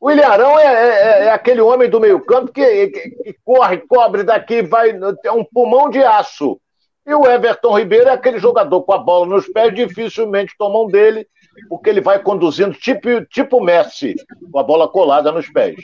[0.00, 4.22] O Ilharão é, é, é, é, aquele homem do meio-campo que, que, que, corre, cobre
[4.22, 4.96] daqui, vai.
[5.24, 6.60] É um pulmão de aço.
[7.08, 11.26] E o Everton Ribeiro é aquele jogador com a bola nos pés, dificilmente tomam dele,
[11.66, 14.14] porque ele vai conduzindo tipo, tipo Messi,
[14.52, 15.76] com a bola colada nos pés.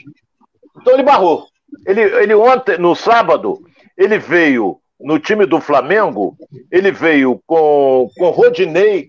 [0.79, 1.47] Então ele barrou.
[1.87, 3.59] Ele, ele ontem, no sábado,
[3.97, 6.37] ele veio no time do Flamengo,
[6.71, 9.07] ele veio com, com Rodinei,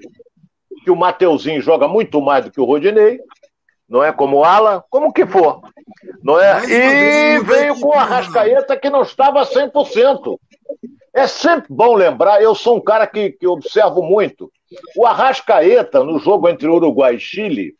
[0.85, 3.21] que o Mateuzinho joga muito mais do que o Rodinei,
[3.87, 5.61] não é como ala, como que for.
[6.23, 6.65] Não é?
[6.65, 10.39] E veio com a Rascaeta que não estava 100%.
[11.17, 14.53] É sempre bom lembrar, eu sou um cara que, que observo muito.
[14.95, 17.75] O Arrascaeta, no jogo entre Uruguai e Chile,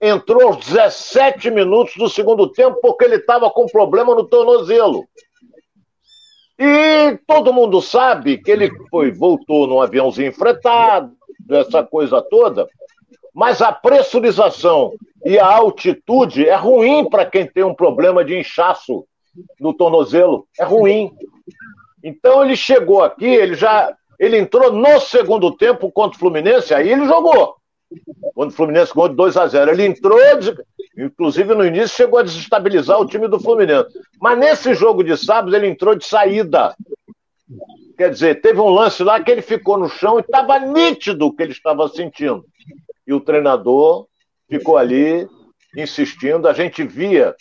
[0.00, 5.04] entrou aos 17 minutos do segundo tempo porque ele estava com problema no tornozelo.
[6.56, 11.12] E todo mundo sabe que ele foi, voltou num aviãozinho fretado,
[11.50, 12.68] essa coisa toda,
[13.34, 14.92] mas a pressurização
[15.24, 19.04] e a altitude é ruim para quem tem um problema de inchaço
[19.58, 20.46] no tornozelo.
[20.56, 21.10] É ruim.
[22.06, 26.88] Então ele chegou aqui, ele já ele entrou no segundo tempo contra o Fluminense, aí
[26.88, 27.56] ele jogou.
[28.32, 30.18] Quando o Fluminense ganhou de 2 a 0 Ele entrou,
[30.96, 33.88] inclusive no início, chegou a desestabilizar o time do Fluminense.
[34.20, 36.76] Mas nesse jogo de sábado, ele entrou de saída.
[37.98, 41.32] Quer dizer, teve um lance lá que ele ficou no chão e estava nítido o
[41.32, 42.44] que ele estava sentindo.
[43.04, 44.06] E o treinador
[44.48, 45.28] ficou ali
[45.76, 46.46] insistindo.
[46.46, 47.34] A gente via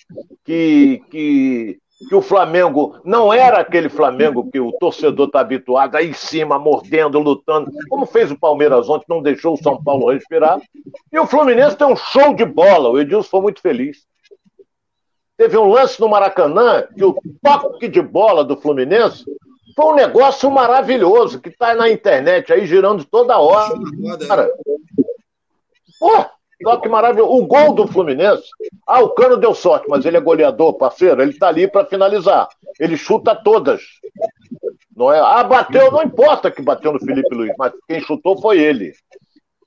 [0.44, 6.10] que, que que o Flamengo não era aquele Flamengo que o torcedor está habituado, aí
[6.10, 10.60] em cima, mordendo, lutando, como fez o Palmeiras ontem, não deixou o São Paulo respirar.
[11.12, 14.06] E o Fluminense tem um show de bola, o Edilson foi muito feliz.
[15.38, 19.26] Teve um lance no Maracanã que o toque de bola do Fluminense
[19.76, 23.74] foi um negócio maravilhoso que está na internet aí girando toda hora.
[24.28, 24.50] Cara,
[26.00, 26.26] pô,
[26.66, 27.32] Olha que maravilhoso.
[27.32, 28.44] O gol do Fluminense.
[28.86, 31.22] Ah, o Cano deu sorte, mas ele é goleador, parceiro.
[31.22, 32.48] Ele tá ali para finalizar.
[32.80, 33.82] Ele chuta todas.
[34.96, 35.20] Não é?
[35.20, 38.94] Ah, bateu, não importa que bateu no Felipe Luiz, mas quem chutou foi ele.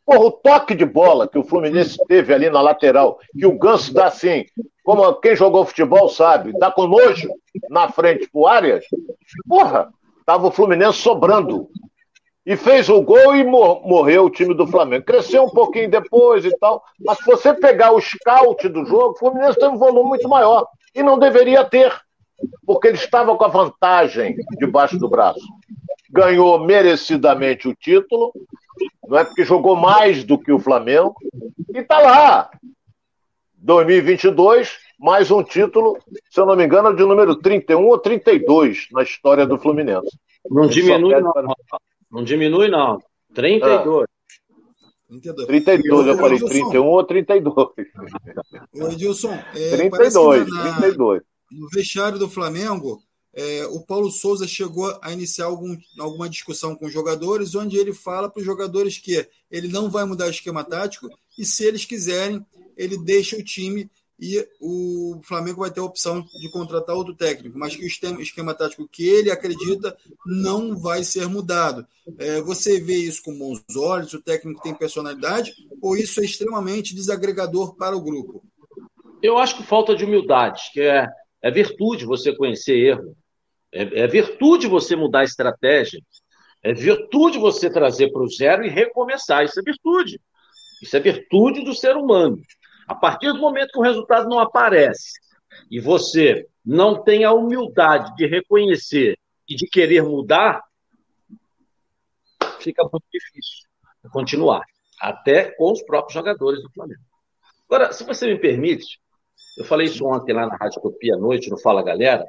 [0.05, 3.93] Porra, o toque de bola que o Fluminense teve ali na lateral, que o Ganso
[3.93, 4.47] dá assim,
[4.83, 7.29] como quem jogou futebol sabe, dá com nojo
[7.69, 8.87] na frente pro Arias.
[9.47, 9.93] Porra,
[10.25, 11.69] tava o Fluminense sobrando
[12.49, 15.05] e fez o gol e mor morreu o time do Flamengo.
[15.05, 19.19] Cresceu um pouquinho depois e tal, mas se você pegar o scout do jogo, o
[19.19, 21.95] Fluminense tem um volume muito maior e não deveria ter,
[22.65, 25.47] porque ele estava com a vantagem debaixo do braço.
[26.11, 28.33] Ganhou merecidamente o título,
[29.07, 31.17] não é porque jogou mais do que o Flamengo
[31.75, 32.51] e está lá.
[33.59, 35.99] 2022, mais um título,
[36.31, 40.19] se eu não me engano, de número 31 ou 32 na história do Fluminense.
[40.51, 41.31] Não diminui, não.
[42.11, 42.99] Não diminui, não.
[43.35, 44.05] 32.
[44.05, 44.19] Ah.
[45.09, 45.47] 32.
[45.47, 47.57] 32, eu, eu falei Edilson, 31 ou 32.
[48.75, 51.23] Ô, Edilson, é, 32, na, 32.
[51.51, 53.03] No vestiário do Flamengo,
[53.35, 57.95] é, o Paulo Souza chegou a iniciar algum, alguma discussão com os jogadores, onde ele
[57.95, 61.87] fala para os jogadores que ele não vai mudar o esquema tático e, se eles
[61.87, 62.45] quiserem,
[62.77, 63.91] ele deixa o time
[64.21, 68.55] e o Flamengo vai ter a opção de contratar outro técnico, mas que o esquema,
[68.55, 71.87] tático que ele acredita não vai ser mudado.
[72.19, 76.95] É, você vê isso com bons olhos, o técnico tem personalidade, ou isso é extremamente
[76.95, 78.43] desagregador para o grupo?
[79.23, 81.07] Eu acho que falta de humildade, que é,
[81.41, 83.17] é virtude você conhecer erro,
[83.73, 86.01] é, é virtude você mudar a estratégia,
[86.63, 90.21] é virtude você trazer para o zero e recomeçar, isso é virtude.
[90.83, 92.41] Isso é virtude do ser humano.
[92.89, 95.21] A partir do momento que o resultado não aparece
[95.71, 100.63] e você não tem a humildade de reconhecer e de querer mudar,
[102.61, 103.69] fica muito difícil
[104.11, 104.65] continuar,
[105.01, 107.03] até com os próprios jogadores do Flamengo.
[107.69, 108.99] Agora, se você me permite,
[109.59, 112.25] eu falei isso ontem lá na Rádio Copia à noite, no Fala Galera,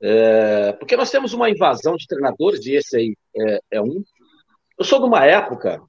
[0.00, 4.02] é, porque nós temos uma invasão de treinadores, e esse aí é, é um.
[4.78, 5.80] Eu sou de uma época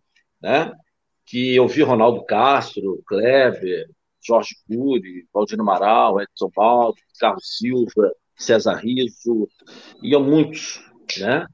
[0.42, 0.72] né,
[1.30, 3.88] que eu vi Ronaldo Castro, Kleber,
[4.20, 9.48] Jorge Cury, Valdino Amaral, Edson Baldo, Carlos Silva, César Riso,
[10.02, 10.82] iam muitos,
[11.20, 11.46] né?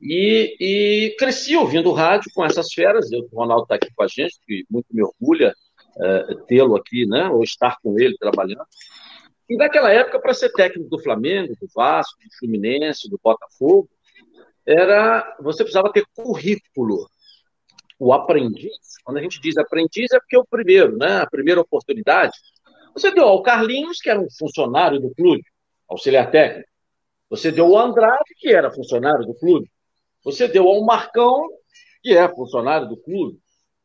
[0.00, 3.10] E, e cresci ouvindo rádio com essas feras.
[3.10, 5.52] Eu, o Ronaldo está aqui com a gente, que muito me orgulha
[6.00, 7.28] é, tê-lo aqui, né?
[7.28, 8.64] Ou estar com ele trabalhando.
[9.50, 13.88] E naquela época, para ser técnico do Flamengo, do Vasco, do Fluminense, do Botafogo,
[14.64, 17.08] era você precisava ter currículo
[17.98, 21.20] o aprendiz, quando a gente diz aprendiz, é porque é o primeiro, né?
[21.20, 22.32] A primeira oportunidade.
[22.94, 25.42] Você deu ao Carlinhos, que era um funcionário do clube,
[25.88, 26.68] auxiliar técnico.
[27.30, 29.68] Você deu ao Andrade, que era funcionário do clube.
[30.24, 31.48] Você deu ao Marcão,
[32.02, 33.38] que é funcionário do clube.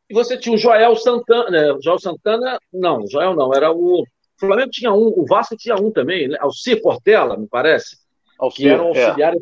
[0.08, 1.50] E você tinha o Joel Santana.
[1.50, 1.78] Né?
[1.82, 4.02] Joel Santana, não, Joel não, era o.
[4.02, 4.06] O
[4.40, 6.38] Flamengo tinha um, o Vasco tinha um também, né?
[6.40, 7.98] Alcir Portela, me parece.
[8.38, 9.04] Alcir, que era um é.
[9.04, 9.38] auxiliar é.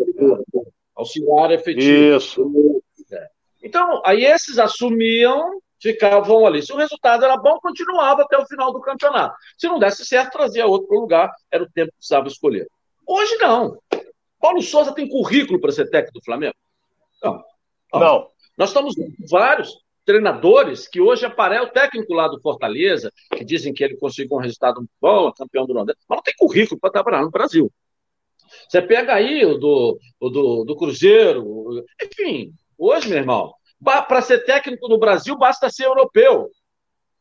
[0.96, 2.16] Auxiliar efetivo.
[2.16, 2.82] Isso.
[3.62, 3.66] É.
[3.66, 6.62] Então, aí esses assumiam, ficavam ali.
[6.62, 9.36] Se o resultado era bom, continuava até o final do campeonato.
[9.56, 12.68] Se não desse certo, trazia outro para o lugar, era o tempo que precisava escolher.
[13.06, 13.78] Hoje não.
[14.40, 16.54] Paulo Souza tem currículo para ser técnico do Flamengo?
[17.22, 17.44] Não.
[17.92, 18.00] Não.
[18.00, 18.28] não.
[18.56, 18.94] Nós estamos
[19.30, 24.38] vários treinadores que hoje aparece o técnico lá do Fortaleza, que dizem que ele conseguiu
[24.38, 27.70] um resultado muito bom, campeão do Nordeste, mas não tem currículo para trabalhar no Brasil.
[28.66, 34.44] Você pega aí o do, o do, do Cruzeiro, enfim, hoje, meu irmão, para ser
[34.44, 36.50] técnico no Brasil basta ser europeu.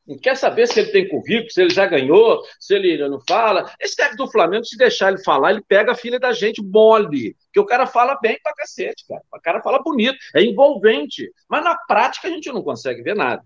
[0.08, 3.70] Não quer saber se ele tem currículo, se ele já ganhou, se ele não fala.
[3.78, 7.36] Esse técnico do Flamengo, se deixar ele falar, ele pega a filha da gente mole.
[7.52, 9.22] Que o cara fala bem pra cacete, cara.
[9.34, 11.30] O cara fala bonito, é envolvente.
[11.50, 13.44] Mas na prática a gente não consegue ver nada.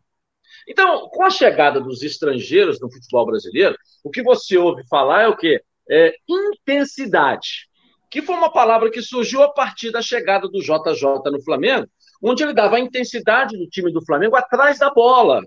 [0.67, 5.27] Então, com a chegada dos estrangeiros no futebol brasileiro, o que você ouve falar é
[5.27, 5.63] o quê?
[5.89, 7.67] É intensidade.
[8.07, 11.87] Que foi uma palavra que surgiu a partir da chegada do JJ no Flamengo,
[12.21, 15.41] onde ele dava a intensidade do time do Flamengo atrás da bola.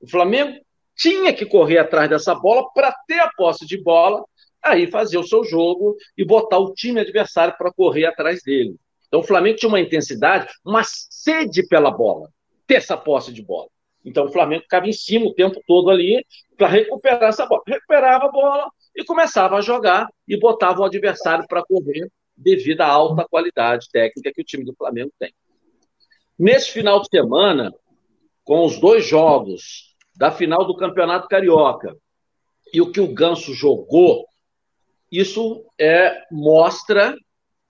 [0.00, 0.58] O Flamengo
[0.96, 4.24] tinha que correr atrás dessa bola para ter a posse de bola,
[4.62, 8.76] aí fazer o seu jogo e botar o time adversário para correr atrás dele.
[9.06, 12.28] Então o Flamengo tinha uma intensidade, uma sede pela bola,
[12.66, 13.68] ter essa posse de bola.
[14.04, 16.24] Então o Flamengo ficava em cima o tempo todo ali
[16.56, 17.62] para recuperar essa bola.
[17.66, 22.86] Recuperava a bola e começava a jogar e botava o adversário para correr devido à
[22.86, 25.32] alta qualidade técnica que o time do Flamengo tem.
[26.38, 27.74] Nesse final de semana,
[28.44, 31.96] com os dois jogos da final do Campeonato Carioca
[32.72, 34.24] e o que o Ganso jogou,
[35.10, 37.16] isso é mostra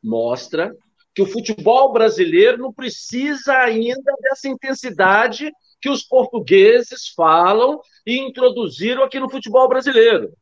[0.02, 0.74] mostra
[1.14, 5.50] que o futebol brasileiro não precisa ainda dessa intensidade
[5.80, 10.32] que os portugueses falam e introduziram aqui no futebol brasileiro.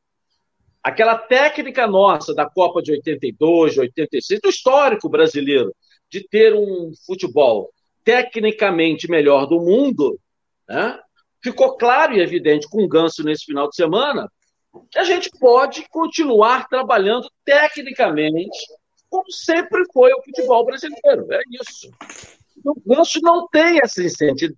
[0.83, 5.75] Aquela técnica nossa da Copa de 82, 86, do histórico brasileiro,
[6.11, 7.71] de ter um futebol
[8.07, 10.17] tecnicamente melhor do mundo,
[10.69, 10.97] né?
[11.43, 14.31] ficou claro e evidente com o Ganso nesse final de semana
[14.91, 18.57] que a gente pode continuar trabalhando tecnicamente
[19.09, 21.33] como sempre foi o futebol brasileiro.
[21.33, 21.91] É isso.
[22.65, 24.03] O Ganso não tem essa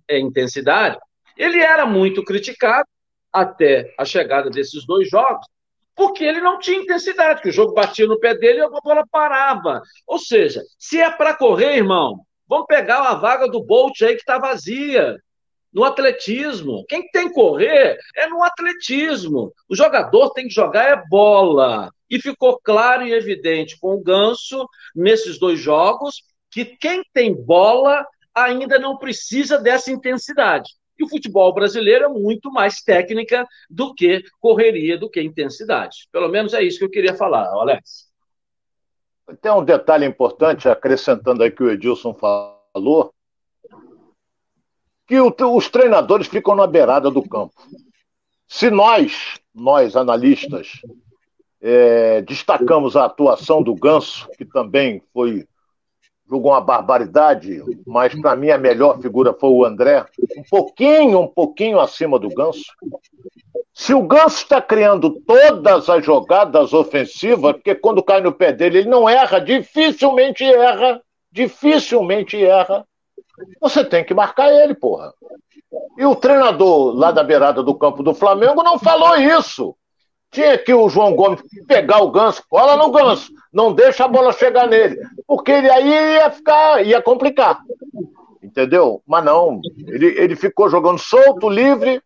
[0.09, 0.97] intensidade.
[1.37, 2.87] Ele era muito criticado
[3.31, 5.45] até a chegada desses dois jogos,
[5.95, 9.05] porque ele não tinha intensidade, que o jogo batia no pé dele e a bola
[9.09, 9.81] parava.
[10.07, 14.21] Ou seja, se é para correr, irmão, vamos pegar a vaga do Bolt aí que
[14.21, 15.17] está vazia
[15.71, 16.83] no atletismo.
[16.89, 19.53] Quem tem que correr é no atletismo.
[19.69, 21.91] O jogador tem que jogar é bola.
[22.09, 28.03] E ficou claro e evidente com o Ganso, nesses dois jogos, que quem tem bola
[28.33, 30.71] ainda não precisa dessa intensidade.
[30.97, 36.09] E o futebol brasileiro é muito mais técnica do que correria, do que intensidade.
[36.11, 38.09] Pelo menos é isso que eu queria falar, Alex.
[39.41, 43.13] Tem um detalhe importante, acrescentando aí que o Edilson falou,
[45.07, 47.53] que o, os treinadores ficam na beirada do campo.
[48.47, 50.81] Se nós, nós analistas,
[51.61, 55.47] é, destacamos a atuação do Ganso, que também foi
[56.29, 60.05] jogou uma barbaridade, mas para mim a melhor figura foi o André,
[60.37, 62.71] um pouquinho, um pouquinho acima do Ganso.
[63.79, 68.79] Se o Ganso está criando todas as jogadas ofensivas, porque quando cai no pé dele
[68.79, 72.85] ele não erra, dificilmente erra, dificilmente erra.
[73.61, 75.13] Você tem que marcar ele, porra.
[75.97, 79.73] E o treinador lá da beirada do campo do Flamengo não falou isso.
[80.29, 84.33] Tinha que o João Gomes pegar o ganso, cola no ganso, não deixa a bola
[84.33, 87.61] chegar nele, porque ele aí ia ficar, ia complicar.
[88.43, 89.01] Entendeu?
[89.07, 92.01] Mas não, ele, ele ficou jogando solto, livre,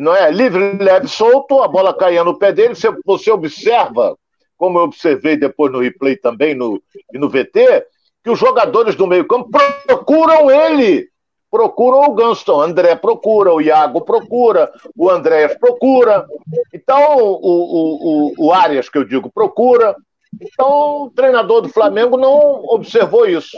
[0.00, 0.30] não é?
[0.30, 2.74] Livre, leve, solto, a bola caía no pé dele.
[2.74, 4.16] Você, você observa,
[4.56, 6.82] como eu observei depois no replay também no,
[7.12, 7.86] e no VT,
[8.22, 9.50] que os jogadores do meio-campo
[9.86, 11.08] procuram ele.
[11.50, 12.60] Procuram o Gunston.
[12.60, 16.26] André procura, o Iago procura, o Andréas procura.
[16.74, 19.96] Então, o, o, o, o Arias, que eu digo, procura.
[20.40, 23.56] Então, o treinador do Flamengo não observou isso.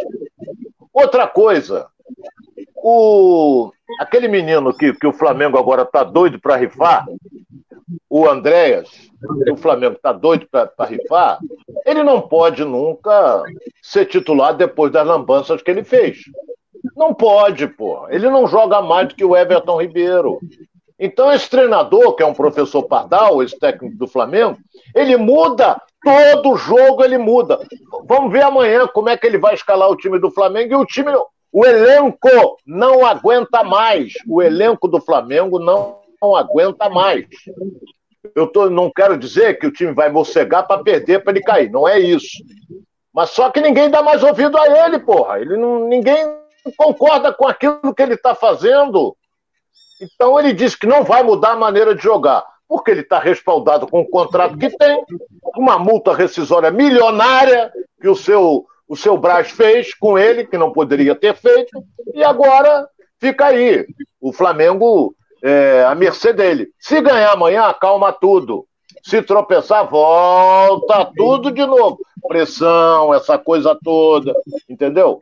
[0.92, 1.86] Outra coisa,
[2.82, 7.06] o, aquele menino que, que o Flamengo agora está doido para rifar,
[8.08, 8.88] o Andréas,
[9.50, 11.38] o Flamengo está doido para rifar,
[11.84, 13.42] ele não pode nunca
[13.82, 16.18] ser titular depois das lambanças que ele fez.
[16.96, 18.08] Não pode, pô.
[18.08, 20.38] Ele não joga mais do que o Everton Ribeiro.
[20.98, 24.58] Então, esse treinador, que é um professor Pardal, esse técnico do Flamengo,
[24.94, 27.58] ele muda todo jogo, ele muda.
[28.06, 30.84] Vamos ver amanhã como é que ele vai escalar o time do Flamengo e o
[30.84, 31.10] time,
[31.52, 34.12] o elenco não aguenta mais.
[34.26, 37.26] O elenco do Flamengo não, não aguenta mais.
[38.34, 41.70] Eu tô, não quero dizer que o time vai morcegar para perder, para ele cair.
[41.70, 42.38] Não é isso.
[43.12, 45.40] Mas só que ninguém dá mais ouvido a ele, porra.
[45.40, 46.16] Ele não, ninguém
[46.76, 49.16] concorda com aquilo que ele está fazendo.
[50.00, 53.86] Então ele diz que não vai mudar a maneira de jogar, porque ele está respaldado
[53.86, 55.04] com o contrato que tem,
[55.56, 60.72] uma multa rescisória milionária que o seu, o seu Braz fez com ele, que não
[60.72, 61.80] poderia ter feito,
[62.12, 62.88] e agora
[63.20, 63.86] fica aí.
[64.20, 65.14] O Flamengo
[65.44, 66.70] é, à mercê dele.
[66.76, 68.66] Se ganhar amanhã, acalma tudo.
[69.04, 72.00] Se tropeçar, volta tudo de novo.
[72.26, 74.34] Pressão, essa coisa toda,
[74.68, 75.20] entendeu?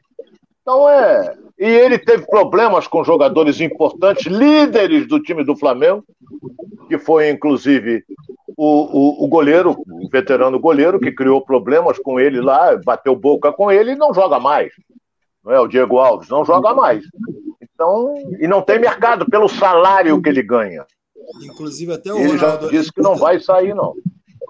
[0.69, 1.35] Então é.
[1.59, 6.05] E ele teve problemas com jogadores importantes, líderes do time do Flamengo,
[6.87, 8.05] que foi inclusive
[8.55, 13.51] o, o, o, goleiro, o veterano goleiro, que criou problemas com ele lá, bateu boca
[13.51, 14.71] com ele e não joga mais.
[15.43, 15.59] Não é?
[15.59, 17.03] O Diego Alves não joga mais.
[17.63, 20.85] Então, e não tem mercado pelo salário que ele ganha.
[21.45, 23.95] Inclusive até o ele Ronaldo, já disse que não vai sair, não.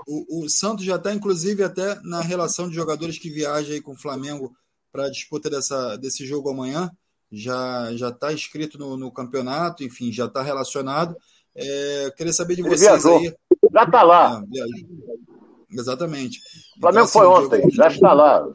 [0.04, 3.92] O, o Santos já está, inclusive, até na relação de jogadores que viajam aí com
[3.92, 4.50] o Flamengo
[4.99, 6.90] para a disputa dessa, desse jogo amanhã.
[7.30, 11.14] Já já está inscrito no, no, campeonato, enfim, já está relacionado.
[11.55, 13.18] É, queria saber de Ele vocês viajou.
[13.18, 13.32] aí.
[13.72, 14.42] Já está lá.
[14.57, 16.40] É, exatamente.
[16.76, 18.49] O Flamengo então, foi assim, ontem, Diego, já está lá.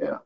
[0.00, 0.18] É.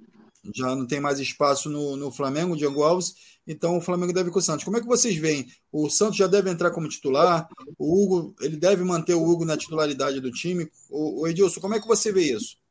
[0.54, 3.14] Já não tem mais espaço no, no Flamengo, Diego Alves.
[3.46, 4.64] Então o Flamengo deve com o Santos.
[4.64, 5.48] Como é que vocês veem?
[5.70, 7.48] O Santos já deve entrar como titular.
[7.76, 10.70] O Hugo, ele deve manter o Hugo na titularidade do time.
[10.88, 12.61] O, o Edilson, como é que você vê isso?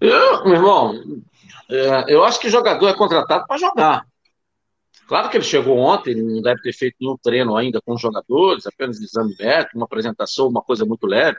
[0.00, 0.94] Eu, meu irmão,
[1.70, 4.06] é, eu acho que jogador é contratado para jogar.
[5.06, 8.00] Claro que ele chegou ontem, ele não deve ter feito nenhum treino ainda com os
[8.00, 11.38] jogadores, apenas exame médico, uma apresentação, uma coisa muito leve.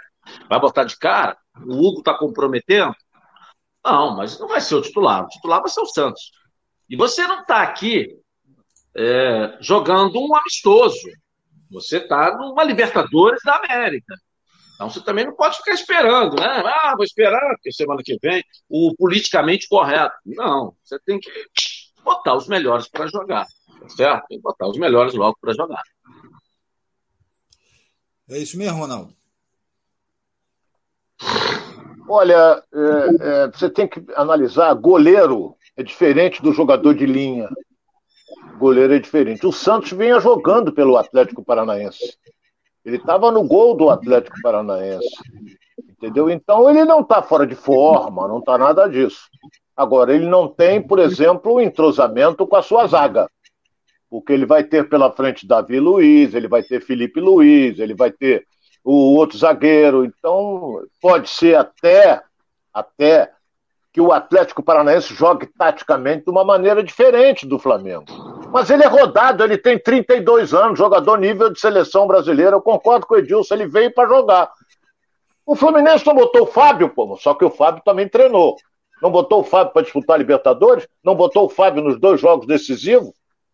[0.49, 1.38] Vai botar de cara?
[1.65, 2.95] O Hugo está comprometendo?
[3.86, 5.25] Não, mas não vai ser o titular.
[5.25, 6.32] O titular vai ser o Santos.
[6.89, 8.17] E você não está aqui
[8.95, 11.09] é, jogando um amistoso.
[11.69, 14.15] Você está numa Libertadores da América.
[14.78, 16.61] Então você também não pode ficar esperando, né?
[16.63, 20.15] Ah, vou esperar, porque semana que vem o politicamente correto.
[20.23, 21.32] Não, você tem que
[22.03, 23.47] botar os melhores para jogar,
[23.80, 24.28] tá certo?
[24.28, 25.82] Tem que botar os melhores logo para jogar.
[28.30, 29.15] É isso mesmo, Ronaldo.
[32.07, 37.49] Olha, é, é, você tem que analisar goleiro é diferente do jogador de linha.
[38.57, 39.45] Goleiro é diferente.
[39.45, 42.17] O Santos vinha jogando pelo Atlético Paranaense.
[42.88, 45.09] Ele estava no gol do Atlético Paranaense.
[45.89, 46.29] Entendeu?
[46.29, 49.27] Então ele não está fora de forma, não está nada disso.
[49.75, 53.29] Agora, ele não tem, por exemplo, o entrosamento com a sua zaga.
[54.09, 58.09] Porque ele vai ter pela frente Davi Luiz, ele vai ter Felipe Luiz, ele vai
[58.09, 58.47] ter
[58.85, 60.05] o outro zagueiro.
[60.05, 62.21] Então, pode ser até,
[62.73, 63.29] até
[63.91, 68.36] que o Atlético Paranaense jogue taticamente de uma maneira diferente do Flamengo.
[68.52, 72.56] Mas ele é rodado, ele tem 32 anos, jogador nível de seleção brasileira.
[72.56, 74.52] Eu concordo com o Edilson, ele veio para jogar.
[75.45, 78.56] O Fluminense não botou o Fábio, pô, só que o Fábio também treinou.
[79.02, 82.48] Não botou o Fábio para disputar a Libertadores, não botou o Fábio nos dois jogos
[82.48, 83.14] decisivos.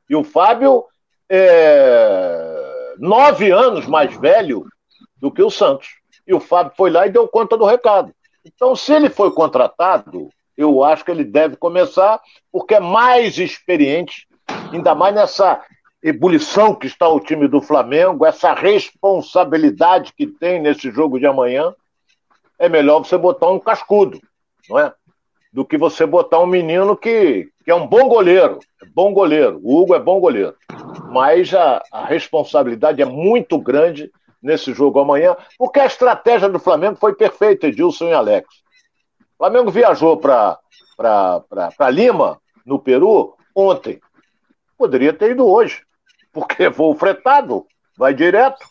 [0.10, 0.86] E o Fábio
[1.30, 4.66] é nove anos mais velho
[5.18, 5.90] do que o Santos.
[6.26, 8.14] E o Fábio foi lá e deu conta do recado.
[8.46, 12.22] Então, se ele foi contratado, eu acho que ele deve começar,
[12.52, 14.28] porque é mais experiente,
[14.72, 15.62] ainda mais nessa
[16.04, 21.74] ebulição que está o time do Flamengo, essa responsabilidade que tem nesse jogo de amanhã.
[22.60, 24.20] É melhor você botar um cascudo,
[24.70, 24.94] não é?
[25.52, 29.60] Do que você botar um menino que, que é um bom goleiro, é bom goleiro.
[29.64, 30.56] O Hugo é bom goleiro.
[31.10, 36.98] Mas a, a responsabilidade é muito grande nesse jogo amanhã, porque a estratégia do Flamengo
[36.98, 38.48] foi perfeita, Edilson e Alex.
[39.36, 40.60] O Flamengo viajou para
[41.92, 44.02] Lima, no Peru, ontem.
[44.84, 45.82] Poderia ter ido hoje,
[46.32, 47.66] porque voo fretado,
[47.98, 48.66] vai direto.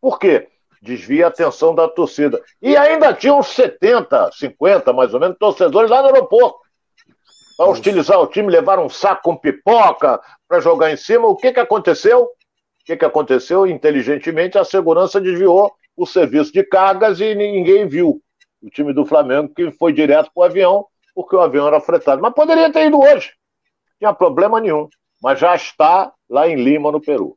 [0.00, 0.48] Por quê?
[0.80, 2.40] Desvia a atenção da torcida.
[2.62, 6.58] E ainda tinha uns 70, 50 mais ou menos, torcedores lá no aeroporto.
[7.56, 11.26] Para hostilizar o time, levaram um saco com pipoca para jogar em cima.
[11.26, 12.30] O que, que aconteceu?
[12.88, 13.66] que, que aconteceu?
[13.66, 18.22] Inteligentemente, a segurança desviou o serviço de cargas e ninguém viu.
[18.62, 22.22] O time do Flamengo que foi direto para o avião, porque o avião era fretado.
[22.22, 23.32] Mas poderia ter ido hoje.
[23.90, 24.88] Não tinha problema nenhum.
[25.22, 27.36] Mas já está lá em Lima, no Peru.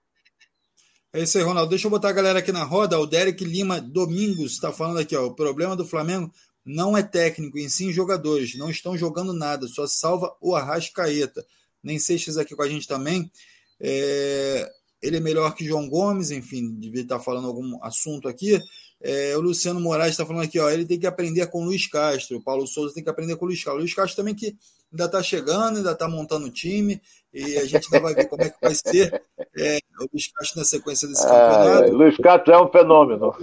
[1.14, 1.70] É isso aí, Ronaldo.
[1.70, 3.00] Deixa eu botar a galera aqui na roda.
[3.00, 5.26] O Derek Lima Domingos está falando aqui, ó.
[5.26, 6.32] O problema do Flamengo
[6.64, 8.58] não é técnico, em sim jogadores.
[8.58, 11.46] Não estão jogando nada, só salva o Arrascaeta.
[11.84, 13.32] Nem Seixas aqui com a gente também.
[13.80, 14.72] É
[15.02, 18.62] ele é melhor que João Gomes, enfim, devia estar falando algum assunto aqui.
[19.02, 21.88] É, o Luciano Moraes está falando aqui, ó, ele tem que aprender com o Luiz
[21.88, 23.78] Castro, o Paulo Souza tem que aprender com o Luiz Castro.
[23.78, 24.56] O Luiz Castro também que
[24.92, 27.02] ainda está chegando, ainda está montando o time,
[27.34, 29.24] e a gente ainda vai ver como é que vai ser
[29.58, 31.84] é, o Luiz Castro na sequência desse campeonato.
[31.84, 33.34] É, Luiz Castro é um fenômeno.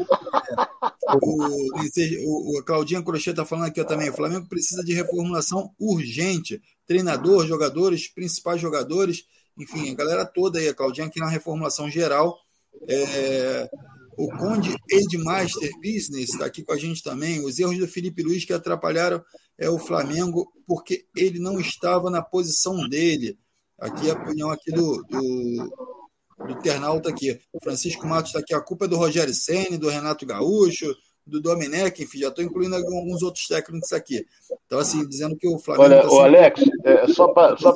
[1.22, 4.10] o, o, a Claudinha Crochê está falando aqui também.
[4.10, 6.60] O Flamengo precisa de reformulação urgente.
[6.86, 9.24] Treinador, jogadores, principais jogadores,
[9.58, 10.68] enfim, a galera toda aí.
[10.68, 12.38] A Claudinha aqui na reformulação geral.
[12.86, 13.70] É,
[14.18, 17.42] o Conde Edmaster Business está aqui com a gente também.
[17.44, 19.24] Os erros do Felipe Luiz que atrapalharam
[19.56, 23.38] é o Flamengo porque ele não estava na posição dele.
[23.80, 27.38] Aqui a opinião aqui do, do, do internauta aqui.
[27.52, 28.54] O Francisco Matos está aqui.
[28.54, 30.94] A culpa é do Rogério Senni, do Renato Gaúcho,
[31.28, 34.26] do Domenech, enfim, já estou incluindo alguns outros técnicos aqui.
[34.66, 35.94] Então, assim, dizendo que o Flamengo.
[35.94, 37.72] Olha, tá Alex, é, só para só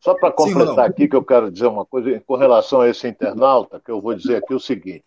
[0.00, 3.80] só completar Sim, aqui, que eu quero dizer uma coisa com relação a esse internauta,
[3.80, 5.06] que eu vou dizer aqui o seguinte.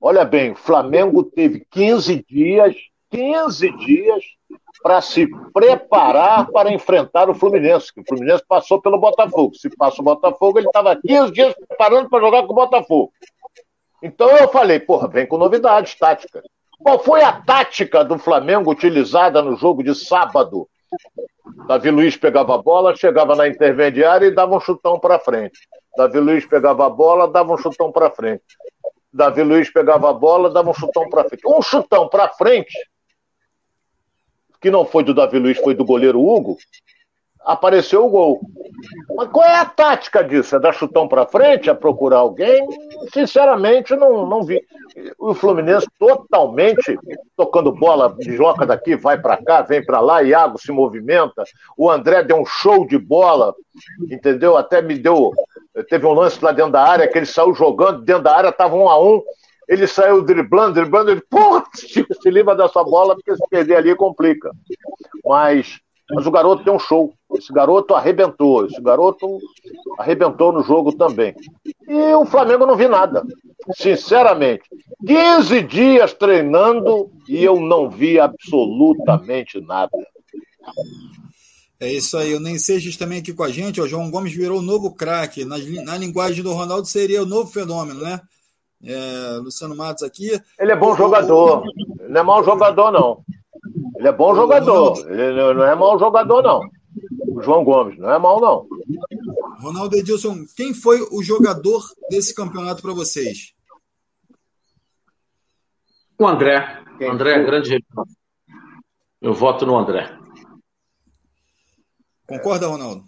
[0.00, 2.74] Olha bem, o Flamengo teve 15 dias,
[3.10, 4.24] 15 dias
[4.82, 9.54] para se preparar para enfrentar o Fluminense, que o Fluminense passou pelo Botafogo.
[9.54, 13.12] Se passa o Botafogo, ele estava 15 dias preparando para jogar com o Botafogo.
[14.02, 16.42] Então eu falei, porra, vem com novidades táticas.
[16.78, 20.68] Qual foi a tática do Flamengo utilizada no jogo de sábado?
[21.66, 25.58] Davi Luiz pegava a bola, chegava na intermediária e dava um chutão para frente.
[25.96, 28.44] Davi Luiz pegava a bola, dava um chutão para frente.
[29.12, 31.46] Davi Luiz pegava a bola, dava um chutão para frente.
[31.46, 32.76] Um chutão para frente,
[34.66, 36.58] que não foi do Davi Luiz, foi do goleiro Hugo,
[37.44, 38.40] apareceu o gol.
[39.14, 40.56] Mas qual é a tática disso?
[40.56, 41.70] É dar chutão para frente?
[41.70, 42.66] É procurar alguém?
[43.14, 44.60] Sinceramente, não, não vi.
[45.20, 46.98] O Fluminense totalmente
[47.36, 51.44] tocando bola, joga daqui, vai para cá, vem para lá, Iago se movimenta.
[51.78, 53.54] O André deu um show de bola,
[54.10, 54.56] entendeu?
[54.56, 55.32] Até me deu.
[55.88, 58.74] Teve um lance lá dentro da área que ele saiu jogando, dentro da área estava
[58.74, 59.22] um a um.
[59.68, 64.50] Ele saiu driblando, driblando, ele, porra, se livra dessa bola, porque se perder ali complica.
[65.24, 67.12] Mas mas o garoto tem um show.
[67.34, 68.66] Esse garoto arrebentou.
[68.66, 69.40] Esse garoto
[69.98, 71.34] arrebentou no jogo também.
[71.88, 73.24] E o Flamengo não vi nada.
[73.74, 74.62] Sinceramente.
[75.04, 79.90] 15 dias treinando e eu não vi absolutamente nada.
[81.78, 83.80] É isso aí, o Nem Seixas também aqui com a gente.
[83.80, 85.44] O João Gomes virou o novo craque.
[85.44, 88.20] Na, na, linguagem do Ronaldo, seria o novo fenômeno, né?
[88.84, 90.40] É, Luciano Matos aqui.
[90.58, 91.64] Ele é bom jogador.
[92.08, 93.24] Não é mau jogador, não.
[93.96, 95.10] Ele é bom jogador.
[95.10, 96.60] Ele não é mau jogador, não.
[97.28, 98.66] O João Gomes, não é mau, não.
[99.60, 103.54] Ronaldo Edilson, quem foi o jogador desse campeonato para vocês?
[106.18, 106.82] O André.
[106.98, 107.84] Quem André é grande
[109.20, 110.18] Eu voto no André.
[112.26, 113.04] Concorda, Ronaldo?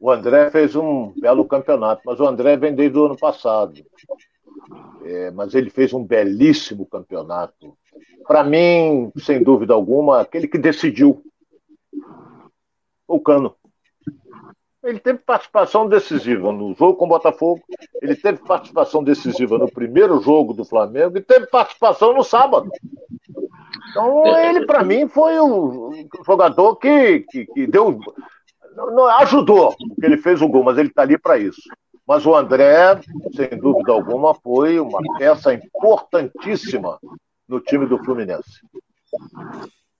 [0.00, 3.84] O André fez um belo campeonato, mas o André vem desde o ano passado.
[5.04, 7.76] É, mas ele fez um belíssimo campeonato.
[8.26, 11.22] Para mim, sem dúvida alguma, aquele que decidiu
[13.06, 13.54] o Cano.
[14.82, 17.62] Ele teve participação decisiva no jogo com o Botafogo,
[18.00, 22.70] ele teve participação decisiva no primeiro jogo do Flamengo e teve participação no sábado.
[23.90, 25.92] Então, ele, para mim, foi o
[26.24, 27.98] jogador que, que, que deu.
[28.74, 31.62] Não, ajudou, porque ele fez o gol, mas ele está ali para isso.
[32.06, 33.00] Mas o André,
[33.34, 36.98] sem dúvida alguma, foi uma peça importantíssima
[37.48, 38.60] no time do Fluminense.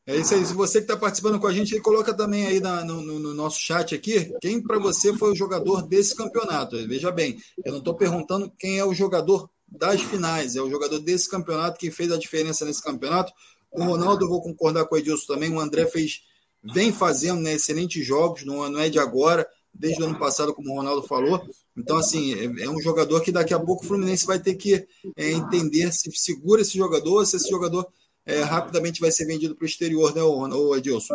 [0.06, 0.44] É isso aí.
[0.44, 3.34] Se você que está participando com a gente, aí, coloca também aí na, no, no,
[3.34, 6.76] nosso chat aqui quem para você foi o jogador desse campeonato.
[6.88, 10.98] Veja bem, eu não estou perguntando quem é o jogador das finais, é o jogador
[10.98, 13.32] desse campeonato que fez a diferença nesse campeonato.
[13.70, 15.52] O Ronaldo, vou concordar com o Edilson também.
[15.52, 16.22] O André fez,
[16.62, 20.72] vem fazendo né, excelentes jogos, não, não é de agora desde o ano passado, como
[20.72, 21.42] o Ronaldo falou.
[21.76, 24.74] Então, assim, é, é um jogador que daqui a pouco o Fluminense vai ter que
[25.16, 27.86] é, entender se segura esse jogador, se esse jogador
[28.26, 31.14] é, rapidamente vai ser vendido para o exterior, né, o Edilson?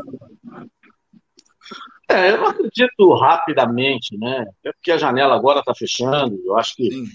[2.07, 4.45] É, eu não acredito rapidamente, né?
[4.63, 6.39] É porque a janela agora está fechando.
[6.45, 7.05] Eu acho que Sim.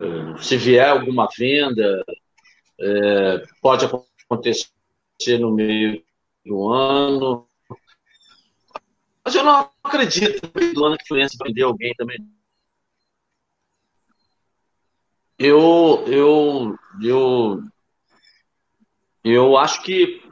[0.00, 2.02] É, se vier alguma venda,
[2.80, 4.68] é, pode acontecer
[5.38, 6.02] no meio
[6.44, 7.46] do ano.
[9.24, 10.40] Mas eu não acredito
[10.74, 12.18] do ano que Fluminense prender alguém também.
[15.38, 17.62] Eu, eu, eu,
[19.24, 20.22] eu acho que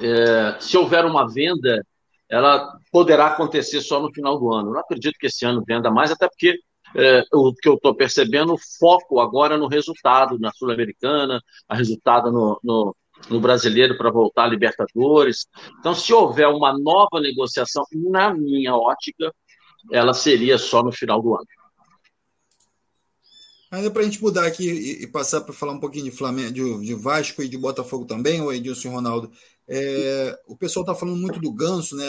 [0.00, 1.84] é, se houver uma venda,
[2.28, 4.68] ela poderá acontecer só no final do ano.
[4.68, 6.58] Eu não acredito que esse ano venda mais, até porque
[6.96, 12.30] é, o que eu estou percebendo, o foco agora no resultado na Sul-Americana, a resultado
[12.30, 12.96] no, no,
[13.28, 15.46] no brasileiro para voltar a Libertadores.
[15.78, 19.32] Então, se houver uma nova negociação, na minha ótica,
[19.92, 21.46] ela seria só no final do ano.
[23.70, 24.68] Ainda para a gente mudar aqui
[25.02, 28.40] e, passar para falar um pouquinho de Flamengo, de, de, Vasco e de Botafogo também,
[28.40, 29.32] o Edilson Ronaldo.
[29.66, 32.06] É, o pessoal está falando muito do Ganso, né?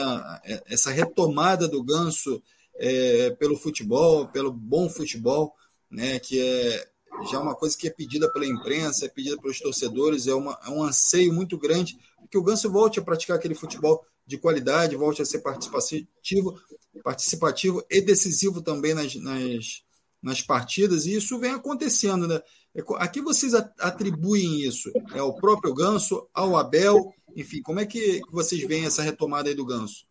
[0.67, 2.41] Essa retomada do Ganso
[2.75, 5.55] é, pelo futebol, pelo bom futebol,
[5.89, 6.19] né?
[6.19, 6.87] Que é
[7.29, 10.59] já é uma coisa que é pedida pela imprensa, é pedida pelos torcedores, é, uma,
[10.65, 11.97] é um anseio muito grande
[12.29, 16.59] que o Ganso volte a praticar aquele futebol de qualidade, volte a ser participativo,
[17.03, 19.83] participativo e decisivo também nas, nas,
[20.21, 22.27] nas partidas, e isso vem acontecendo.
[22.27, 22.41] Né?
[22.73, 24.91] É a que vocês atribuem isso?
[25.13, 27.13] É ao próprio Ganso, ao Abel?
[27.35, 30.05] Enfim, como é que vocês veem essa retomada aí do Ganso?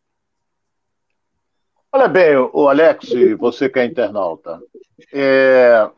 [1.92, 4.60] Olha bem, o Alex, você que é internauta,
[5.12, 5.88] é,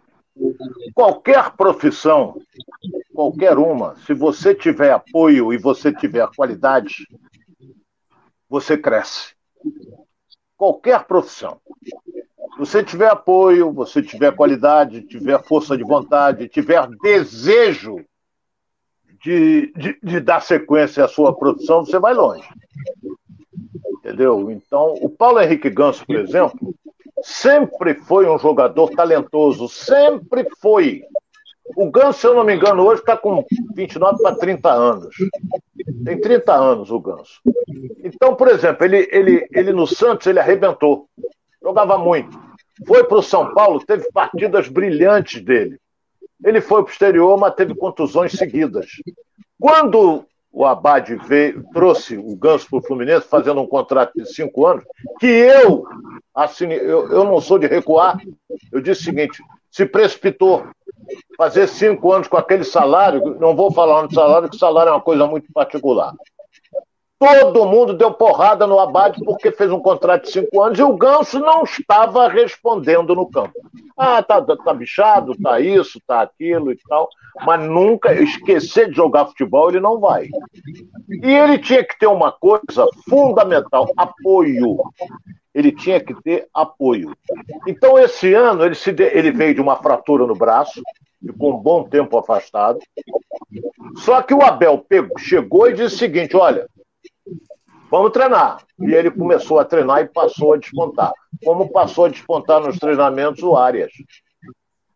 [0.95, 2.41] qualquer profissão,
[3.15, 7.07] qualquer uma, se você tiver apoio e você tiver qualidade,
[8.49, 9.35] você cresce.
[10.57, 11.61] Qualquer profissão.
[11.83, 18.05] Se você tiver apoio, você tiver qualidade, tiver força de vontade, tiver desejo
[19.23, 22.49] de, de, de dar sequência à sua produção, você vai longe.
[23.99, 24.51] Entendeu?
[24.51, 26.75] Então, o Paulo Henrique Ganso, por exemplo,
[27.23, 31.03] sempre foi um jogador talentoso, sempre foi.
[31.77, 33.45] O Ganso, se eu não me engano, hoje está com
[33.75, 35.17] 29 para 30 anos.
[36.05, 37.41] Tem 30 anos o Ganso.
[38.05, 41.09] Então, por exemplo, ele, ele, ele no Santos ele arrebentou.
[41.63, 42.39] Jogava muito.
[42.87, 45.79] Foi para o São Paulo, teve partidas brilhantes dele.
[46.45, 48.87] Ele foi para o exterior, mas teve contusões seguidas.
[49.59, 54.67] Quando o Abad veio, trouxe o Ganso para o Fluminense, fazendo um contrato de cinco
[54.67, 54.85] anos,
[55.21, 55.85] que eu,
[56.35, 58.19] assim, eu, eu não sou de recuar,
[58.73, 60.67] eu disse o seguinte: se precipitou.
[61.37, 65.01] Fazer cinco anos com aquele salário, não vou falar no salário, que salário é uma
[65.01, 66.13] coisa muito particular.
[67.19, 70.95] Todo mundo deu porrada no Abade porque fez um contrato de cinco anos e o
[70.95, 73.55] Ganso não estava respondendo no campo.
[73.97, 77.09] Ah, tá, tá, bichado, tá isso, tá aquilo e tal,
[77.47, 80.29] mas nunca esquecer de jogar futebol ele não vai.
[81.09, 84.77] E ele tinha que ter uma coisa fundamental: apoio.
[85.55, 87.17] Ele tinha que ter apoio.
[87.67, 89.05] Então, esse ano, ele, se de...
[89.05, 90.83] ele veio de uma fratura no braço,
[91.19, 92.79] ficou um bom tempo afastado.
[93.97, 96.69] Só que o Abel pegou, chegou e disse o seguinte: olha,
[97.91, 98.59] vamos treinar.
[98.81, 101.13] E ele começou a treinar e passou a despontar.
[101.45, 103.93] Como passou a despontar nos treinamentos o Arias.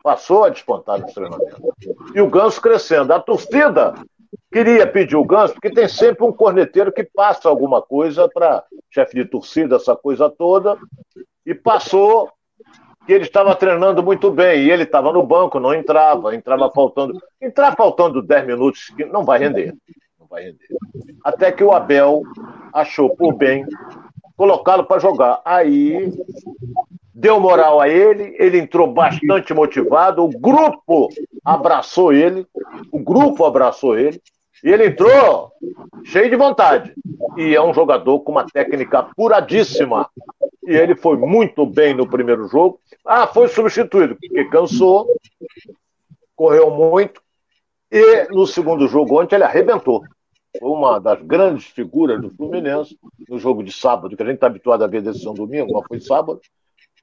[0.02, 1.58] Passou a despontar nos treinamentos.
[2.14, 3.12] E o Ganso crescendo.
[3.12, 3.94] A torcida
[4.52, 9.14] queria pedir o Ganso, porque tem sempre um corneteiro que passa alguma coisa para chefe
[9.14, 10.76] de torcida, essa coisa toda,
[11.46, 12.30] e passou
[13.06, 17.20] que ele estava treinando muito bem, e ele estava no banco, não entrava, entrava faltando.
[17.40, 19.74] Entrar faltando 10 minutos, não vai render
[20.30, 20.68] vai render.
[21.24, 22.22] Até que o Abel
[22.72, 23.66] achou por bem
[24.36, 25.42] colocá-lo para jogar.
[25.44, 26.10] Aí
[27.14, 31.10] deu moral a ele, ele entrou bastante motivado, o grupo
[31.44, 32.46] abraçou ele,
[32.90, 34.18] o grupo abraçou ele,
[34.64, 35.52] e ele entrou
[36.04, 36.94] cheio de vontade.
[37.36, 40.08] E é um jogador com uma técnica apuradíssima.
[40.66, 42.80] E ele foi muito bem no primeiro jogo.
[43.04, 45.06] Ah, foi substituído, porque cansou,
[46.34, 47.20] correu muito.
[47.90, 50.02] E no segundo jogo ontem ele arrebentou
[50.60, 52.98] uma das grandes figuras do Fluminense
[53.28, 56.00] no jogo de sábado, que a gente está habituado a ver decisão domingo, mas foi
[56.00, 56.40] sábado.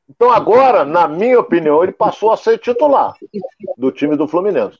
[0.09, 3.13] Então agora, na minha opinião, ele passou a ser titular
[3.77, 4.77] do time do Fluminense.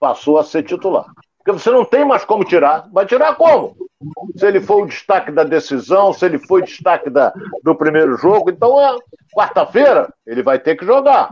[0.00, 1.06] Passou a ser titular.
[1.38, 2.88] Porque você não tem mais como tirar.
[2.92, 3.76] Vai tirar como?
[4.36, 8.50] Se ele for o destaque da decisão, se ele foi destaque da, do primeiro jogo,
[8.50, 8.98] então é
[9.34, 11.30] quarta-feira ele vai ter que jogar.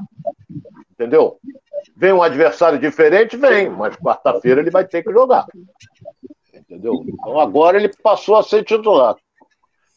[0.93, 1.39] Entendeu?
[1.97, 5.47] Vem um adversário diferente, vem, mas quarta-feira ele vai ter que jogar
[6.73, 7.05] entendeu?
[7.07, 9.17] Então agora ele passou a ser titular.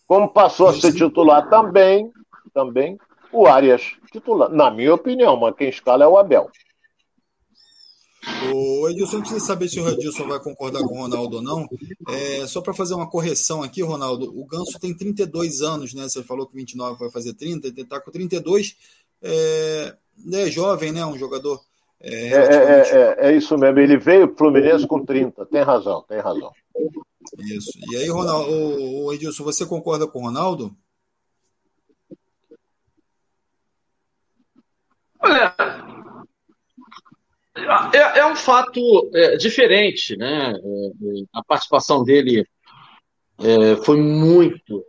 [0.06, 2.12] Como passou a ser titular também,
[2.54, 2.98] também
[3.32, 4.50] o Arias titular.
[4.50, 6.50] Na minha opinião, mas quem escala é o Abel.
[8.52, 11.68] O Edilson, antes de saber se o Edilson vai concordar com o Ronaldo ou não,
[12.10, 16.04] é, só para fazer uma correção aqui, Ronaldo, o Ganso tem 32 anos, né?
[16.04, 18.76] Você falou que 29 vai fazer 30, ele está com 32,
[19.22, 19.96] é,
[20.34, 21.06] é jovem, né?
[21.06, 21.62] Um jogador.
[22.02, 25.62] É, é, é, é, é isso mesmo, ele veio para o Fluminense com 30, tem
[25.62, 26.52] razão, tem razão.
[27.40, 27.72] Isso.
[27.92, 30.76] E aí, Ronaldo, o, Edilson, você concorda com o Ronaldo?
[35.20, 35.56] Olha,
[37.94, 40.52] é, é um fato é, diferente, né?
[40.52, 42.46] É, é, a participação dele
[43.40, 44.86] é, foi muito,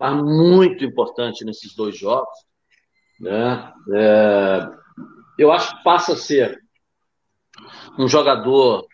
[0.00, 2.38] muito importante nesses dois jogos,
[3.20, 3.72] né?
[5.38, 6.58] eu acho que passa a ser
[7.98, 8.86] um jogador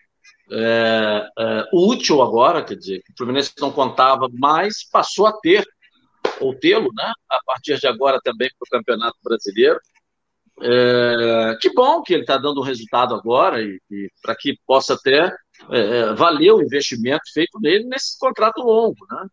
[0.51, 5.65] é, é, útil agora, quer dizer, o Fluminense não contava mais, passou a ter,
[6.39, 9.79] ou tê-lo, né, a partir de agora também para o Campeonato Brasileiro.
[10.61, 14.93] É, que bom que ele está dando um resultado agora e, e para que possa
[14.93, 15.33] até
[15.71, 19.27] é, valer o investimento feito nele nesse contrato longo, né?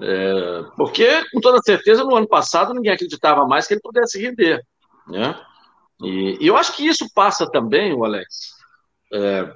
[0.00, 4.64] É, porque, com toda certeza, no ano passado ninguém acreditava mais que ele pudesse render,
[5.06, 5.38] né?
[6.02, 8.54] E, e eu acho que isso passa também, o Alex,
[9.12, 9.54] é,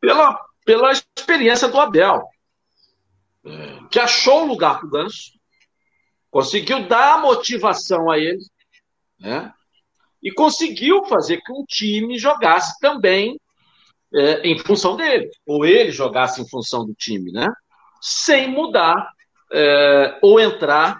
[0.00, 2.22] pela, pela experiência do Abel,
[3.44, 5.32] é, que achou o lugar para o Ganso,
[6.30, 8.44] conseguiu dar motivação a ele,
[9.18, 9.52] né?
[10.22, 13.40] e conseguiu fazer que um time jogasse também
[14.12, 17.46] é, em função dele, ou ele jogasse em função do time, né?
[18.00, 19.10] sem mudar
[19.52, 20.98] é, ou entrar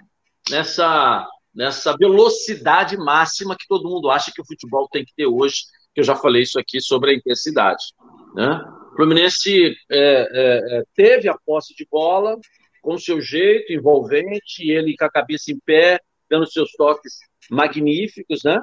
[0.51, 5.57] nessa, nessa velocidade máxima que todo mundo acha que o futebol tem que ter hoje,
[5.95, 7.85] que eu já falei isso aqui sobre a intensidade.
[8.35, 8.61] Né?
[8.99, 12.37] Fluminense é, é, é teve a posse de bola
[12.83, 17.13] com seu jeito envolvente, ele com a cabeça em pé, dando seus toques
[17.49, 18.61] magníficos, né?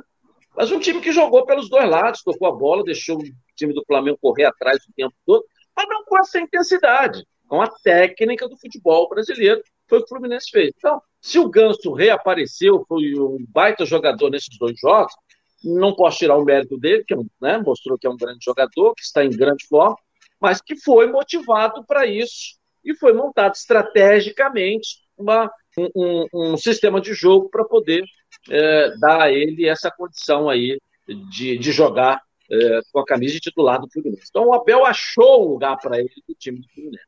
[0.54, 3.24] Mas um time que jogou pelos dois lados, tocou a bola, deixou o
[3.56, 7.70] time do Flamengo correr atrás o tempo todo, mas não com essa intensidade, com a
[7.70, 10.74] técnica do futebol brasileiro, foi o que o Fluminense fez.
[10.76, 15.14] Então, se o Ganso reapareceu, foi um baita jogador nesses dois jogos,
[15.64, 19.02] não posso tirar o mérito dele, que né, mostrou que é um grande jogador, que
[19.02, 19.96] está em grande forma,
[20.46, 25.52] mas que foi motivado para isso e foi montado estrategicamente uma,
[25.96, 28.04] um, um, sistema de jogo para poder
[28.48, 30.80] é, dar a ele essa condição aí
[31.32, 32.22] de, de jogar
[32.52, 34.28] é, com a camisa de titular do Fluminense.
[34.30, 37.06] Então o Abel achou um lugar para ele do time do Fluminense.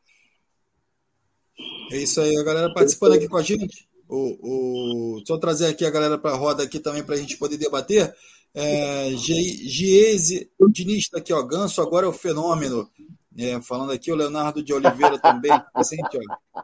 [1.92, 3.88] É isso aí, a galera participando aqui com a gente.
[4.10, 7.38] O, o, só trazer aqui a galera para a roda aqui também para a gente
[7.38, 8.16] poder debater.
[8.60, 12.90] É, Giese, Diniz está aqui, ó, Ganso agora é o fenômeno.
[13.38, 16.64] É, falando aqui, o Leonardo de Oliveira também, presente, ó.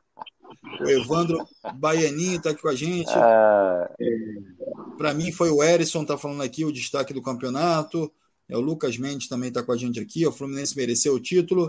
[0.82, 1.38] O Evandro
[1.76, 3.12] Baianinho está aqui com a gente.
[3.12, 3.90] É,
[4.98, 8.12] Para mim foi o Erisson, tá falando aqui, o destaque do campeonato.
[8.50, 10.26] É, o Lucas Mendes também está com a gente aqui.
[10.26, 11.68] O Fluminense mereceu o título.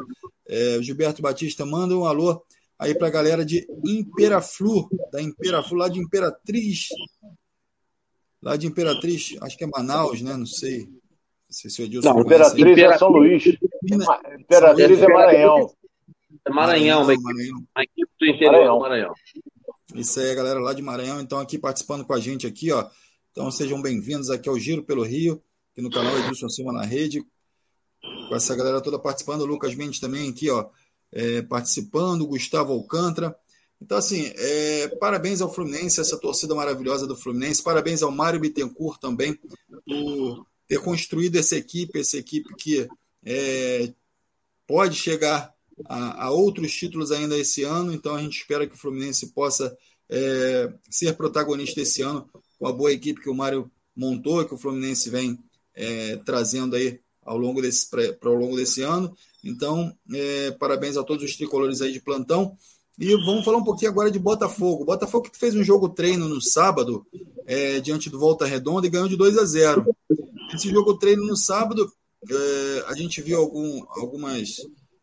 [0.49, 2.43] É, o Gilberto Batista manda um alô
[2.79, 6.89] aí para a galera de Imperaflu, da Imperaflu, lá de Imperatriz.
[8.43, 10.37] Lá de Imperatriz, acho que é Manaus, né?
[10.37, 10.81] Não sei.
[10.81, 10.91] Não
[11.51, 13.45] sei se o Edilson Não, Imperatriz é São Luís.
[14.41, 15.71] Imperatriz é Maranhão.
[16.47, 17.67] É Maranhão, Maranhão, Maranhão.
[17.75, 18.79] a equipe do interior Maranhão.
[18.81, 19.15] Maranhão.
[19.95, 22.89] Isso aí, galera lá de Maranhão, então aqui participando com a gente aqui, ó.
[23.31, 27.25] Então sejam bem-vindos aqui ao Giro pelo Rio, aqui no canal Edilson Silva na Rede.
[28.29, 30.69] Com essa galera toda participando, o Lucas Mendes também aqui, ó,
[31.13, 33.37] é, participando, Gustavo Alcântara.
[33.81, 37.63] Então, assim, é, parabéns ao Fluminense, essa torcida maravilhosa do Fluminense.
[37.63, 42.89] Parabéns ao Mário Bittencourt também por ter construído essa equipe, essa equipe que
[43.25, 43.93] é,
[44.67, 45.55] pode chegar
[45.87, 47.93] a, a, outros títulos ainda esse ano.
[47.93, 49.77] Então, a gente espera que o Fluminense possa
[50.09, 54.59] é, ser protagonista esse ano com a boa equipe que o Mário montou, que o
[54.59, 55.39] Fluminense vem
[55.75, 59.17] é, trazendo aí ao longo desse, pra, ao longo desse ano.
[59.43, 62.57] Então, é, parabéns a todos os tricolores aí de plantão.
[62.99, 64.85] E vamos falar um pouquinho agora de Botafogo.
[64.85, 67.05] Botafogo que fez um jogo treino no sábado,
[67.45, 69.85] é, diante do Volta Redonda, e ganhou de 2 a 0.
[70.55, 71.91] Esse jogo treino no sábado,
[72.31, 74.57] é, a gente viu algum, algumas,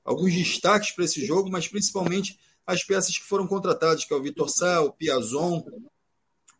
[0.03, 4.21] alguns destaques para esse jogo, mas principalmente as peças que foram contratadas, que é o
[4.21, 5.63] Vitor Sá, o Piazon,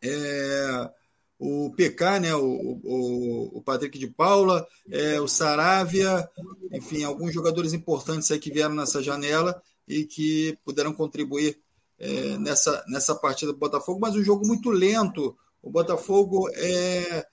[0.02, 0.90] é,
[1.38, 6.28] o PK, né, o, o, o Patrick de Paula, é, o Saravia,
[6.70, 11.60] enfim, alguns jogadores importantes aí que vieram nessa janela e que puderam contribuir
[11.98, 15.36] é, nessa, nessa partida do Botafogo, mas um jogo muito lento.
[15.62, 17.26] O Botafogo é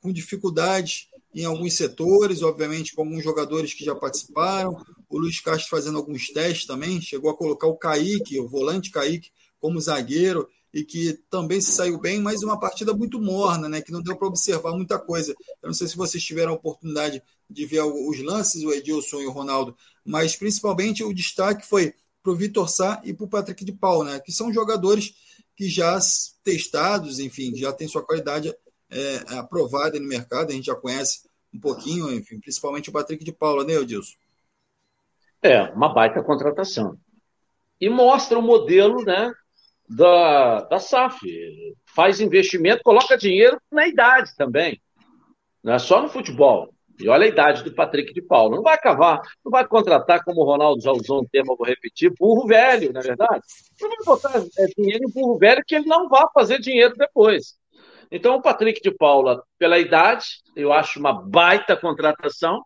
[0.00, 4.76] com dificuldade em alguns setores, obviamente, com alguns jogadores que já participaram.
[5.08, 9.30] O Luiz Castro fazendo alguns testes também, chegou a colocar o Kaique, o volante Kaique,
[9.58, 13.82] como zagueiro e que também se saiu bem, mas uma partida muito morna, né?
[13.82, 15.34] Que não deu para observar muita coisa.
[15.62, 19.26] Eu não sei se vocês tiveram a oportunidade de ver os lances, o Edilson e
[19.26, 23.64] o Ronaldo, mas principalmente o destaque foi para o Vitor Sá e para o Patrick
[23.64, 24.18] de Paul, né?
[24.20, 25.12] Que são jogadores
[25.54, 25.98] que já
[26.42, 28.54] testados, enfim, já tem sua qualidade
[28.92, 33.32] é, aprovada no mercado, a gente já conhece um pouquinho, enfim, principalmente o Patrick de
[33.32, 34.16] Paula, né, Edilson?
[35.42, 36.96] É, uma baita contratação.
[37.80, 39.32] E mostra o modelo, né,
[39.88, 41.20] da, da SAF.
[41.84, 44.80] Faz investimento, coloca dinheiro na idade também.
[45.62, 46.72] Não é só no futebol.
[46.98, 48.56] E olha a idade do Patrick de Paulo.
[48.56, 52.12] Não vai cavar, não vai contratar, como o Ronaldo já usou um termo, vou repetir,
[52.18, 53.42] burro velho, não é verdade?
[53.80, 57.56] Não vai botar é, dinheiro em burro velho que ele não vai fazer dinheiro depois.
[58.14, 62.62] Então, o Patrick de Paula, pela idade, eu acho uma baita contratação,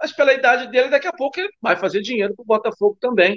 [0.00, 3.36] mas pela idade dele, daqui a pouco ele vai fazer dinheiro para o Botafogo também.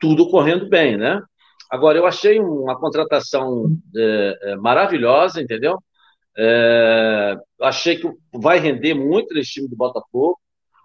[0.00, 1.22] Tudo correndo bem, né?
[1.70, 5.78] Agora, eu achei uma contratação é, é, maravilhosa, entendeu?
[6.36, 10.40] É, achei que vai render muito nesse time do Botafogo.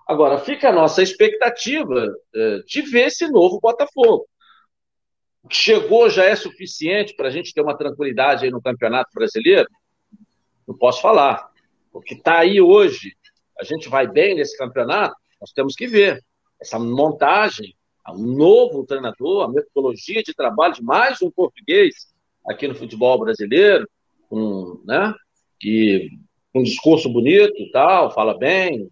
[0.07, 4.28] Agora, fica a nossa expectativa é, de ver esse novo Botafogo.
[5.49, 9.67] Chegou já é suficiente para a gente ter uma tranquilidade aí no Campeonato Brasileiro?
[10.68, 11.49] Não posso falar.
[11.93, 13.14] O que está aí hoje,
[13.59, 16.24] a gente vai bem nesse campeonato, nós temos que ver.
[16.59, 17.76] Essa montagem,
[18.09, 22.07] um novo treinador, a metodologia de trabalho de mais um português
[22.47, 23.88] aqui no futebol brasileiro,
[24.32, 25.14] um, né,
[25.59, 26.09] que
[26.53, 28.89] um discurso bonito tal, fala bem,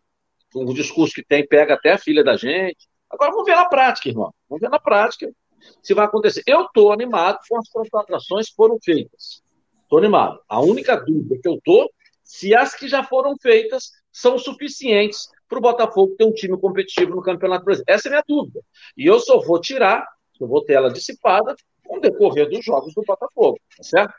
[0.55, 2.87] um discurso que tem, pega até a filha da gente.
[3.09, 4.33] Agora vamos ver na prática, irmão.
[4.47, 5.31] Vamos ver na prática
[5.81, 6.43] se vai acontecer.
[6.45, 9.41] Eu estou animado com as contratações que foram feitas.
[9.89, 10.39] Estou animado.
[10.47, 11.89] A única dúvida que eu estou,
[12.23, 17.15] se as que já foram feitas são suficientes para o Botafogo ter um time competitivo
[17.15, 17.91] no Campeonato Brasileiro.
[17.91, 18.61] Essa é a minha dúvida.
[18.95, 20.05] E eu só vou tirar,
[20.39, 24.13] eu vou ter ela dissipada com o decorrer dos jogos do Botafogo, tá certo?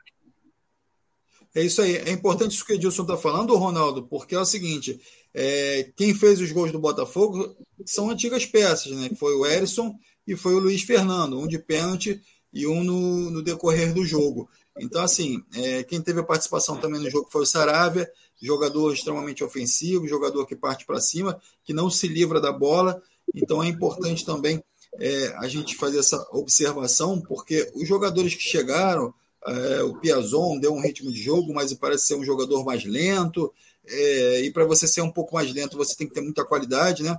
[1.55, 1.99] É isso aí.
[1.99, 5.01] É importante isso que o Edilson está falando, Ronaldo, porque é o seguinte:
[5.33, 7.57] é, quem fez os gols do Botafogo
[7.87, 9.09] são antigas peças, né?
[9.17, 9.95] Foi o Erisson
[10.27, 12.21] e foi o Luiz Fernando, um de pênalti
[12.53, 14.49] e um no, no decorrer do jogo.
[14.81, 18.11] Então, assim, é, quem teve a participação também no jogo foi o Saravia,
[18.41, 23.03] jogador extremamente ofensivo, jogador que parte para cima, que não se livra da bola.
[23.35, 24.63] Então, é importante também
[24.99, 29.15] é, a gente fazer essa observação, porque os jogadores que chegaram
[29.47, 33.53] é, o Piazon deu um ritmo de jogo, mas parece ser um jogador mais lento.
[33.87, 37.03] É, e para você ser um pouco mais lento, você tem que ter muita qualidade,
[37.03, 37.19] né?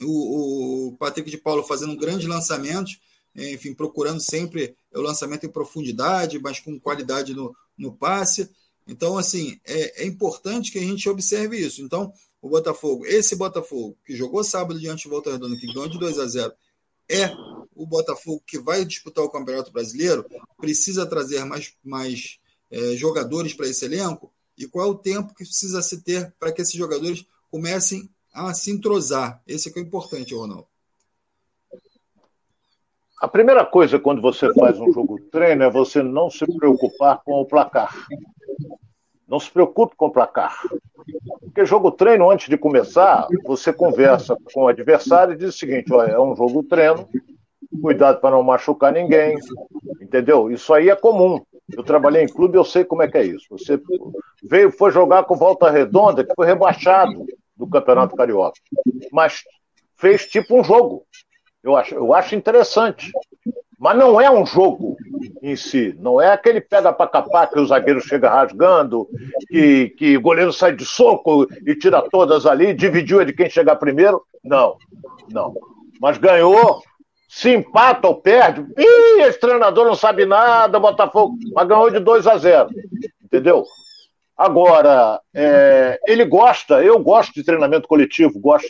[0.00, 2.98] O, o Patrick de Paulo fazendo grandes lançamentos,
[3.34, 8.50] enfim, procurando sempre o lançamento em profundidade, mas com qualidade no, no passe.
[8.86, 11.82] Então, assim, é, é importante que a gente observe isso.
[11.82, 15.98] Então, o Botafogo, esse Botafogo que jogou sábado diante do Volta Redonda, que ganhou de
[15.98, 16.52] 2 a 0
[17.08, 17.34] é
[17.74, 20.26] o Botafogo que vai disputar o Campeonato Brasileiro,
[20.58, 22.38] precisa trazer mais, mais
[22.70, 24.32] é, jogadores para esse elenco?
[24.56, 28.52] E qual é o tempo que precisa se ter para que esses jogadores comecem a
[28.52, 29.42] se entrosar?
[29.46, 30.66] Esse é, é o importante, Ronaldo.
[33.20, 37.40] A primeira coisa quando você faz um jogo treino é você não se preocupar com
[37.40, 37.92] o placar.
[39.26, 40.56] Não se preocupe com o placar.
[41.40, 45.92] Porque jogo treino, antes de começar, você conversa com o adversário e diz o seguinte:
[45.92, 47.08] olha, é um jogo treino,
[47.82, 49.36] cuidado para não machucar ninguém,
[50.00, 50.50] entendeu?
[50.50, 51.40] Isso aí é comum.
[51.76, 53.46] Eu trabalhei em clube, eu sei como é que é isso.
[53.50, 53.80] Você
[54.42, 58.60] veio, foi jogar com Volta Redonda, que foi rebaixado do Campeonato Carioca,
[59.12, 59.42] mas
[59.96, 61.04] fez tipo um jogo.
[61.62, 63.10] Eu acho, eu acho interessante.
[63.78, 64.96] Mas não é um jogo
[65.40, 65.94] em si.
[66.00, 69.08] Não é aquele pega para capar que o zagueiro chega rasgando,
[69.48, 73.48] que, que o goleiro sai de soco e tira todas ali, dividiu é de quem
[73.48, 74.22] chegar primeiro.
[74.42, 74.76] Não,
[75.30, 75.54] não.
[76.00, 76.82] Mas ganhou,
[77.28, 78.66] se empata ou perde.
[78.76, 81.36] Ih, esse treinador não sabe nada, Botafogo.
[81.54, 82.68] Mas ganhou de 2 a 0.
[83.22, 83.64] Entendeu?
[84.36, 88.68] Agora, é, ele gosta, eu gosto de treinamento coletivo, gosto.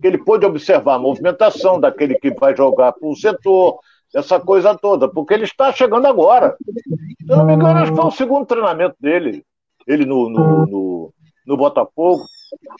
[0.00, 3.78] Que ele pôde observar a movimentação daquele que vai jogar para o setor,
[4.14, 6.56] essa coisa toda, porque ele está chegando agora.
[6.58, 9.44] Se eu não me engano, acho que foi o segundo treinamento dele,
[9.86, 11.14] ele no, no, no,
[11.46, 12.24] no Botafogo,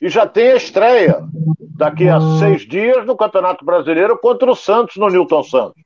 [0.01, 1.21] e já tem a estreia
[1.77, 5.83] daqui a seis dias no Campeonato Brasileiro contra o Santos, no Newton Santos.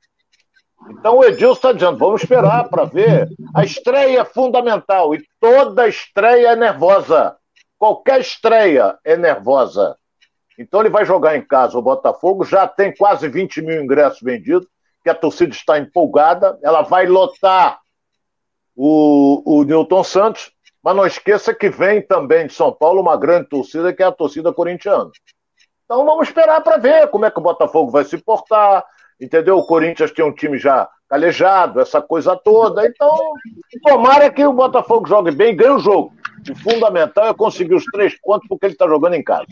[0.89, 3.29] Então o Edilson está dizendo, vamos esperar para ver.
[3.53, 7.35] A estreia é fundamental e toda estreia é nervosa.
[7.77, 9.95] Qualquer estreia é nervosa.
[10.57, 14.67] Então ele vai jogar em casa o Botafogo, já tem quase 20 mil ingressos vendidos
[15.03, 17.79] que a torcida está empolgada, ela vai lotar
[18.75, 20.51] o, o Newton Santos,
[20.83, 24.11] mas não esqueça que vem também de São Paulo uma grande torcida, que é a
[24.11, 25.09] torcida corintiana.
[25.85, 28.85] Então vamos esperar para ver como é que o Botafogo vai se portar,
[29.19, 29.57] entendeu?
[29.57, 32.87] O Corinthians tem um time já calejado, essa coisa toda.
[32.87, 33.13] Então,
[33.83, 36.13] tomara que o Botafogo jogue bem e ganhe o jogo.
[36.49, 39.47] O fundamental é conseguir os três pontos porque ele está jogando em casa.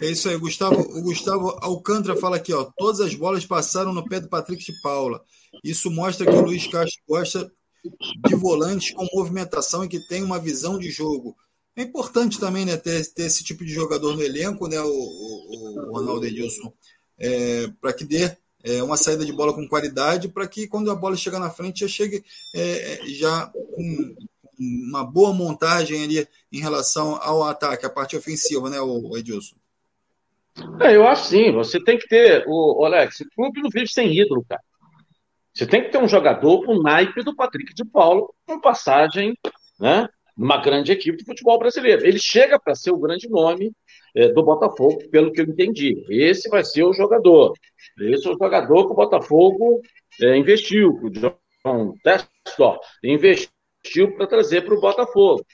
[0.00, 0.80] É isso aí, Gustavo.
[0.80, 2.64] O Gustavo Alcântara fala aqui, ó.
[2.76, 5.22] Todas as bolas passaram no pé do Patrick de Paula.
[5.62, 7.50] Isso mostra que o Luiz Castro gosta
[8.26, 11.36] de volantes com movimentação e que tem uma visão de jogo.
[11.76, 15.88] É importante também né, ter, ter esse tipo de jogador no elenco, né, o, o,
[15.88, 16.72] o Ronaldo Edilson,
[17.18, 20.94] é, para que dê é, uma saída de bola com qualidade, para que quando a
[20.94, 22.24] bola chegar na frente já chegue
[22.54, 24.14] é, já com
[24.58, 28.76] uma boa montagem ali em relação ao ataque, a parte ofensiva, né,
[29.16, 29.56] Edilson?
[30.80, 31.52] É, eu acho sim.
[31.52, 34.62] Você tem que ter, o, Alex, o clube não vive sem ídolo, cara.
[35.52, 39.38] Você tem que ter um jogador com o naipe do Patrick de Paulo, com passagem,
[39.78, 40.08] né?
[40.36, 42.04] Uma grande equipe de futebol brasileiro.
[42.04, 43.72] Ele chega para ser o grande nome
[44.16, 46.04] é, do Botafogo, pelo que eu entendi.
[46.08, 47.52] Esse vai ser o jogador.
[48.00, 49.80] Esse é o jogador que o Botafogo
[50.20, 53.53] é, investiu, o John Testor investiu
[53.84, 55.44] investiu para trazer para o Botafogo.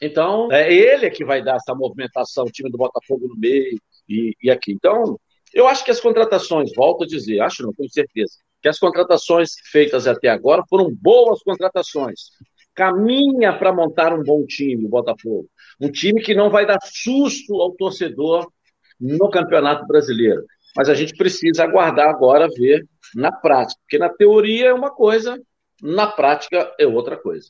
[0.00, 4.36] Então, é ele que vai dar essa movimentação, o time do Botafogo no meio e,
[4.42, 4.72] e aqui.
[4.72, 5.18] Então,
[5.54, 9.50] eu acho que as contratações, volto a dizer, acho não, tenho certeza, que as contratações
[9.70, 12.30] feitas até agora foram boas contratações.
[12.74, 15.48] caminha para montar um bom time, o Botafogo.
[15.80, 18.50] Um time que não vai dar susto ao torcedor
[19.00, 20.44] no Campeonato Brasileiro.
[20.74, 25.38] Mas a gente precisa aguardar agora ver na prática, porque na teoria é uma coisa,
[25.82, 27.48] na prática é outra coisa.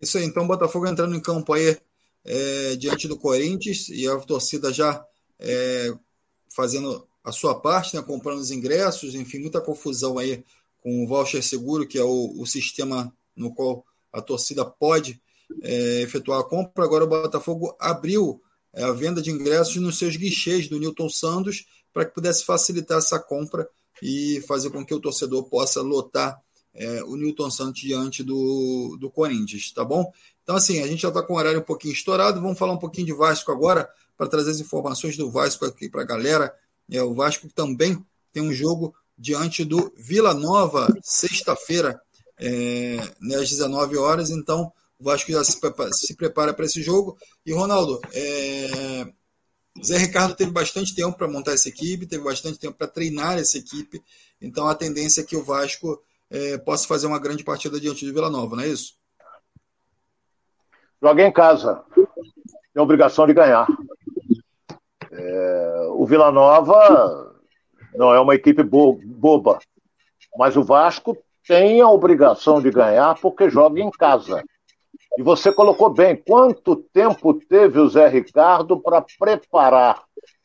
[0.00, 1.76] Isso aí, então o Botafogo entrando em campo aí
[2.24, 5.04] é, diante do Corinthians e a torcida já
[5.38, 5.92] é,
[6.54, 10.44] fazendo a sua parte, né, comprando os ingressos, enfim, muita confusão aí
[10.82, 15.20] com o voucher seguro, que é o, o sistema no qual a torcida pode
[15.62, 16.84] é, efetuar a compra.
[16.84, 18.40] Agora o Botafogo abriu
[18.72, 22.98] é, a venda de ingressos nos seus guichês do Newton Santos para que pudesse facilitar
[22.98, 23.68] essa compra
[24.02, 26.40] e fazer com que o torcedor possa lotar
[26.76, 30.12] é, o Newton Santos diante do, do Corinthians, tá bom?
[30.42, 32.78] Então, assim, a gente já está com o horário um pouquinho estourado, vamos falar um
[32.78, 36.54] pouquinho de Vasco agora, para trazer as informações do Vasco aqui para a galera.
[36.90, 42.00] É, o Vasco também tem um jogo diante do Vila Nova, sexta-feira,
[42.38, 46.82] é, né, às 19 horas, então o Vasco já se prepara, se prepara para esse
[46.82, 47.16] jogo.
[47.44, 49.06] E, Ronaldo, é,
[49.84, 53.58] Zé Ricardo teve bastante tempo para montar essa equipe, teve bastante tempo para treinar essa
[53.58, 54.02] equipe,
[54.40, 56.00] então a tendência é que o Vasco
[56.30, 58.94] é, possa fazer uma grande partida diante do Vila Nova, não é isso?
[61.02, 63.66] Joga em casa, tem obrigação de ganhar.
[65.12, 67.34] É, o Vila Nova
[67.94, 69.58] não é uma equipe bo boba,
[70.36, 71.16] mas o Vasco
[71.46, 74.42] tem a obrigação de ganhar porque joga em casa.
[75.18, 80.02] E você colocou bem, quanto tempo teve o Zé Ricardo para preparar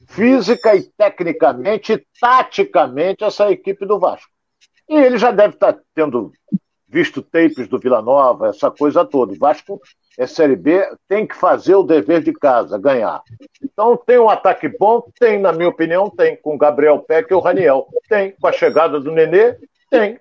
[0.07, 4.31] física e tecnicamente, taticamente, essa equipe do Vasco?
[4.91, 6.33] E ele já deve estar tá tendo
[6.85, 9.31] visto tapes do Vila Nova, essa coisa toda.
[9.31, 9.81] O Vasco
[10.17, 13.21] é Série B, tem que fazer o dever de casa, ganhar.
[13.63, 15.01] Então tem um ataque bom?
[15.17, 16.35] Tem, na minha opinião, tem.
[16.35, 17.87] Com o Gabriel Peck e o Raniel.
[18.09, 18.31] Tem.
[18.31, 19.57] Com a chegada do Nenê?
[19.89, 20.19] Tem.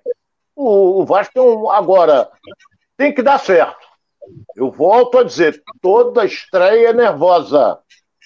[0.55, 1.69] O, o Vasco tem um.
[1.69, 2.29] Agora,
[2.95, 3.85] tem que dar certo.
[4.55, 7.77] Eu volto a dizer, toda estreia é nervosa.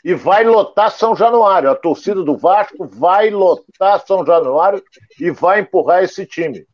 [0.06, 1.72] E vai lotar São Januário.
[1.72, 4.82] A torcida do Vasco vai lotar São Januário
[5.20, 6.68] e vai empurrar esse time.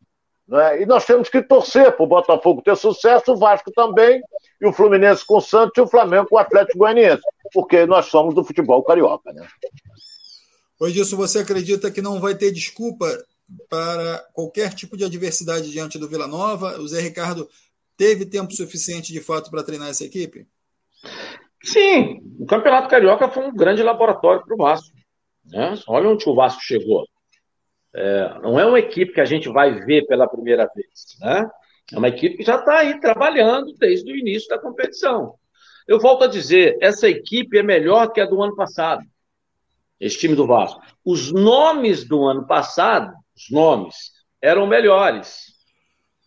[0.46, 0.82] Né?
[0.82, 4.22] E nós temos que torcer para o Botafogo ter sucesso, o Vasco também,
[4.60, 7.22] e o Fluminense com o Santos e o Flamengo com o Atlético Goianiense,
[7.54, 9.32] porque nós somos do futebol carioca.
[9.32, 9.48] Né?
[10.78, 13.06] Pois disso, você acredita que não vai ter desculpa
[13.70, 16.78] para qualquer tipo de adversidade diante do Vila Nova?
[16.78, 17.48] O Zé Ricardo
[17.96, 20.46] teve tempo suficiente de fato para treinar essa equipe?
[21.64, 24.96] Sim, o Campeonato Carioca foi um grande laboratório para o Vasco.
[25.44, 25.74] Né?
[25.86, 27.06] Olha onde o Vasco chegou.
[27.94, 31.48] É, não é uma equipe que a gente vai ver pela primeira vez, né?
[31.92, 35.34] É uma equipe que já está aí trabalhando desde o início da competição.
[35.86, 39.02] Eu volto a dizer, essa equipe é melhor que a do ano passado.
[40.00, 40.80] Esse time do Vasco.
[41.04, 45.52] Os nomes do ano passado, os nomes, eram melhores.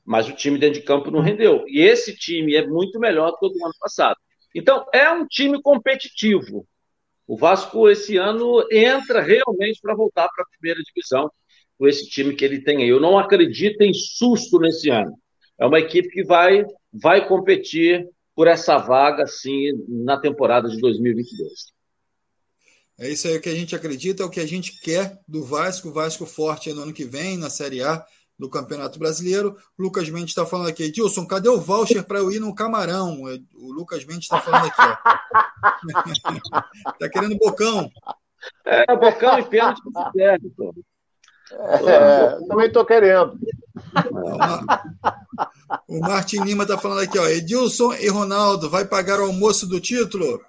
[0.05, 1.63] Mas o time dentro de campo não rendeu.
[1.67, 4.17] E esse time é muito melhor do que o do ano passado.
[4.55, 6.65] Então, é um time competitivo.
[7.27, 11.29] O Vasco, esse ano, entra realmente para voltar para a primeira divisão
[11.77, 12.87] com esse time que ele tem aí.
[12.87, 15.13] Eu não acredito em susto nesse ano.
[15.59, 21.73] É uma equipe que vai, vai competir por essa vaga, sim, na temporada de 2022.
[22.97, 25.91] É isso aí que a gente acredita, é o que a gente quer do Vasco,
[25.91, 28.05] Vasco forte no ano que vem, na Série A
[28.37, 29.57] do Campeonato Brasileiro.
[29.77, 33.21] O Lucas Mendes está falando aqui, Dilson, cadê o voucher para eu ir no Camarão?
[33.53, 34.81] O Lucas Mendes está falando aqui,
[36.93, 37.89] Está querendo bocão.
[38.65, 39.81] É, bocão e pênalti.
[41.51, 43.37] É, também estou querendo.
[45.87, 47.27] O Martin Lima está falando aqui, ó.
[47.27, 50.41] Edilson e Ronaldo vai pagar o almoço do título?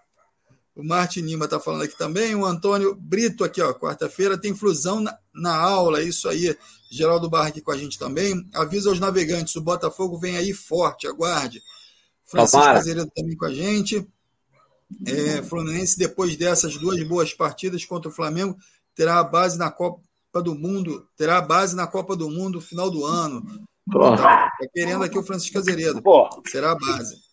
[0.77, 2.35] O Martin Lima está falando aqui também.
[2.35, 3.73] O Antônio Brito aqui, ó.
[3.73, 6.03] Quarta-feira tem flusão na, na, aula.
[6.03, 6.55] Isso aí.
[6.91, 8.47] Geraldo Barra aqui com a gente também.
[8.55, 11.07] Avisa aos navegantes: o Botafogo vem aí forte.
[11.07, 11.63] Aguarde.
[12.27, 14.07] Francisco Azeredo também com a gente.
[15.07, 18.57] É, Fluminense, depois dessas duas boas partidas contra o Flamengo,
[18.95, 20.01] terá a base na Copa
[20.35, 23.43] do Mundo, terá base na Copa do Mundo no final do ano.
[23.91, 26.03] Tá, tá querendo aqui o Francisco Azeredo.
[26.47, 27.17] Será a base.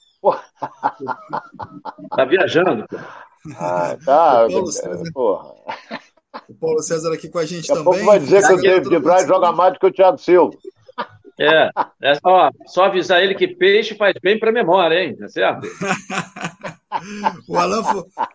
[2.16, 2.86] Tá viajando.
[3.56, 4.46] Ah, tá.
[4.46, 5.04] O Paulo, César,
[6.50, 7.84] o Paulo César aqui com a gente Daqui também.
[7.84, 10.58] Pouco vai dizer que o David Braz joga mais do que o Thiago Silva.
[11.40, 11.70] É,
[12.02, 15.16] é só, só avisar ele que peixe faz bem para a memória, hein?
[15.16, 15.68] Tá certo?
[17.48, 17.82] o, Alan,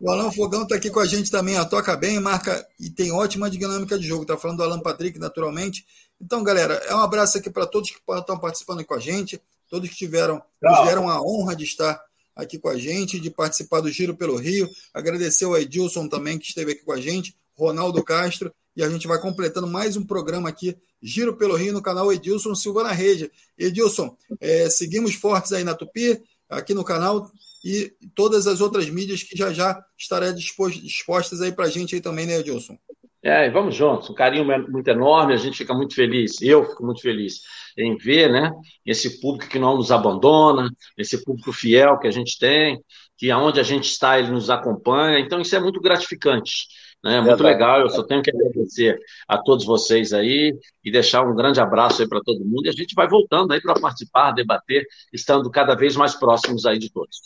[0.00, 3.12] o Alan Fogão está aqui com a gente também, ó, toca bem, marca e tem
[3.12, 4.22] ótima dinâmica de jogo.
[4.22, 5.86] Está falando do Alan Patrick, naturalmente.
[6.20, 9.40] Então, galera, é um abraço aqui para todos que estão participando com a gente,
[9.70, 12.00] todos que tiveram, nos deram a honra de estar
[12.38, 14.70] aqui com a gente, de participar do Giro pelo Rio.
[14.94, 19.08] Agradecer ao Edilson também, que esteve aqui com a gente, Ronaldo Castro e a gente
[19.08, 23.28] vai completando mais um programa aqui, Giro pelo Rio, no canal Edilson Silva na Rede.
[23.58, 27.28] Edilson, é, seguimos fortes aí na Tupi, aqui no canal,
[27.64, 32.00] e todas as outras mídias que já já estarão dispostas aí para a gente aí
[32.00, 32.78] também, né, Edilson?
[33.22, 37.00] É, vamos juntos, um carinho muito enorme, a gente fica muito feliz, eu fico muito
[37.00, 37.40] feliz
[37.76, 38.52] em ver, né,
[38.86, 42.80] esse público que não nos abandona, esse público fiel que a gente tem,
[43.16, 46.68] que aonde a gente está ele nos acompanha, então isso é muito gratificante,
[47.02, 48.96] né, muito legal, eu só tenho que agradecer
[49.26, 52.72] a todos vocês aí e deixar um grande abraço aí para todo mundo e a
[52.72, 57.18] gente vai voltando aí para participar, debater, estando cada vez mais próximos aí de todos.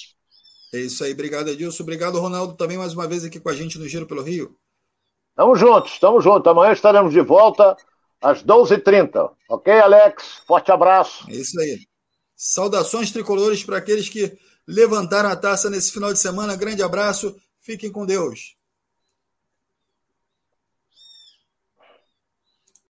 [0.73, 3.79] É isso aí, obrigado Edilson, obrigado Ronaldo também mais uma vez aqui com a gente
[3.79, 4.57] no Giro pelo Rio.
[5.35, 6.51] Tamo juntos, tamo juntos.
[6.51, 7.77] Amanhã estaremos de volta
[8.21, 9.31] às 12h30.
[9.49, 10.43] Ok, Alex?
[10.47, 11.25] Forte abraço.
[11.31, 11.79] É isso aí.
[12.37, 16.57] Saudações tricolores para aqueles que levantaram a taça nesse final de semana.
[16.57, 17.35] Grande abraço.
[17.61, 18.57] Fiquem com Deus.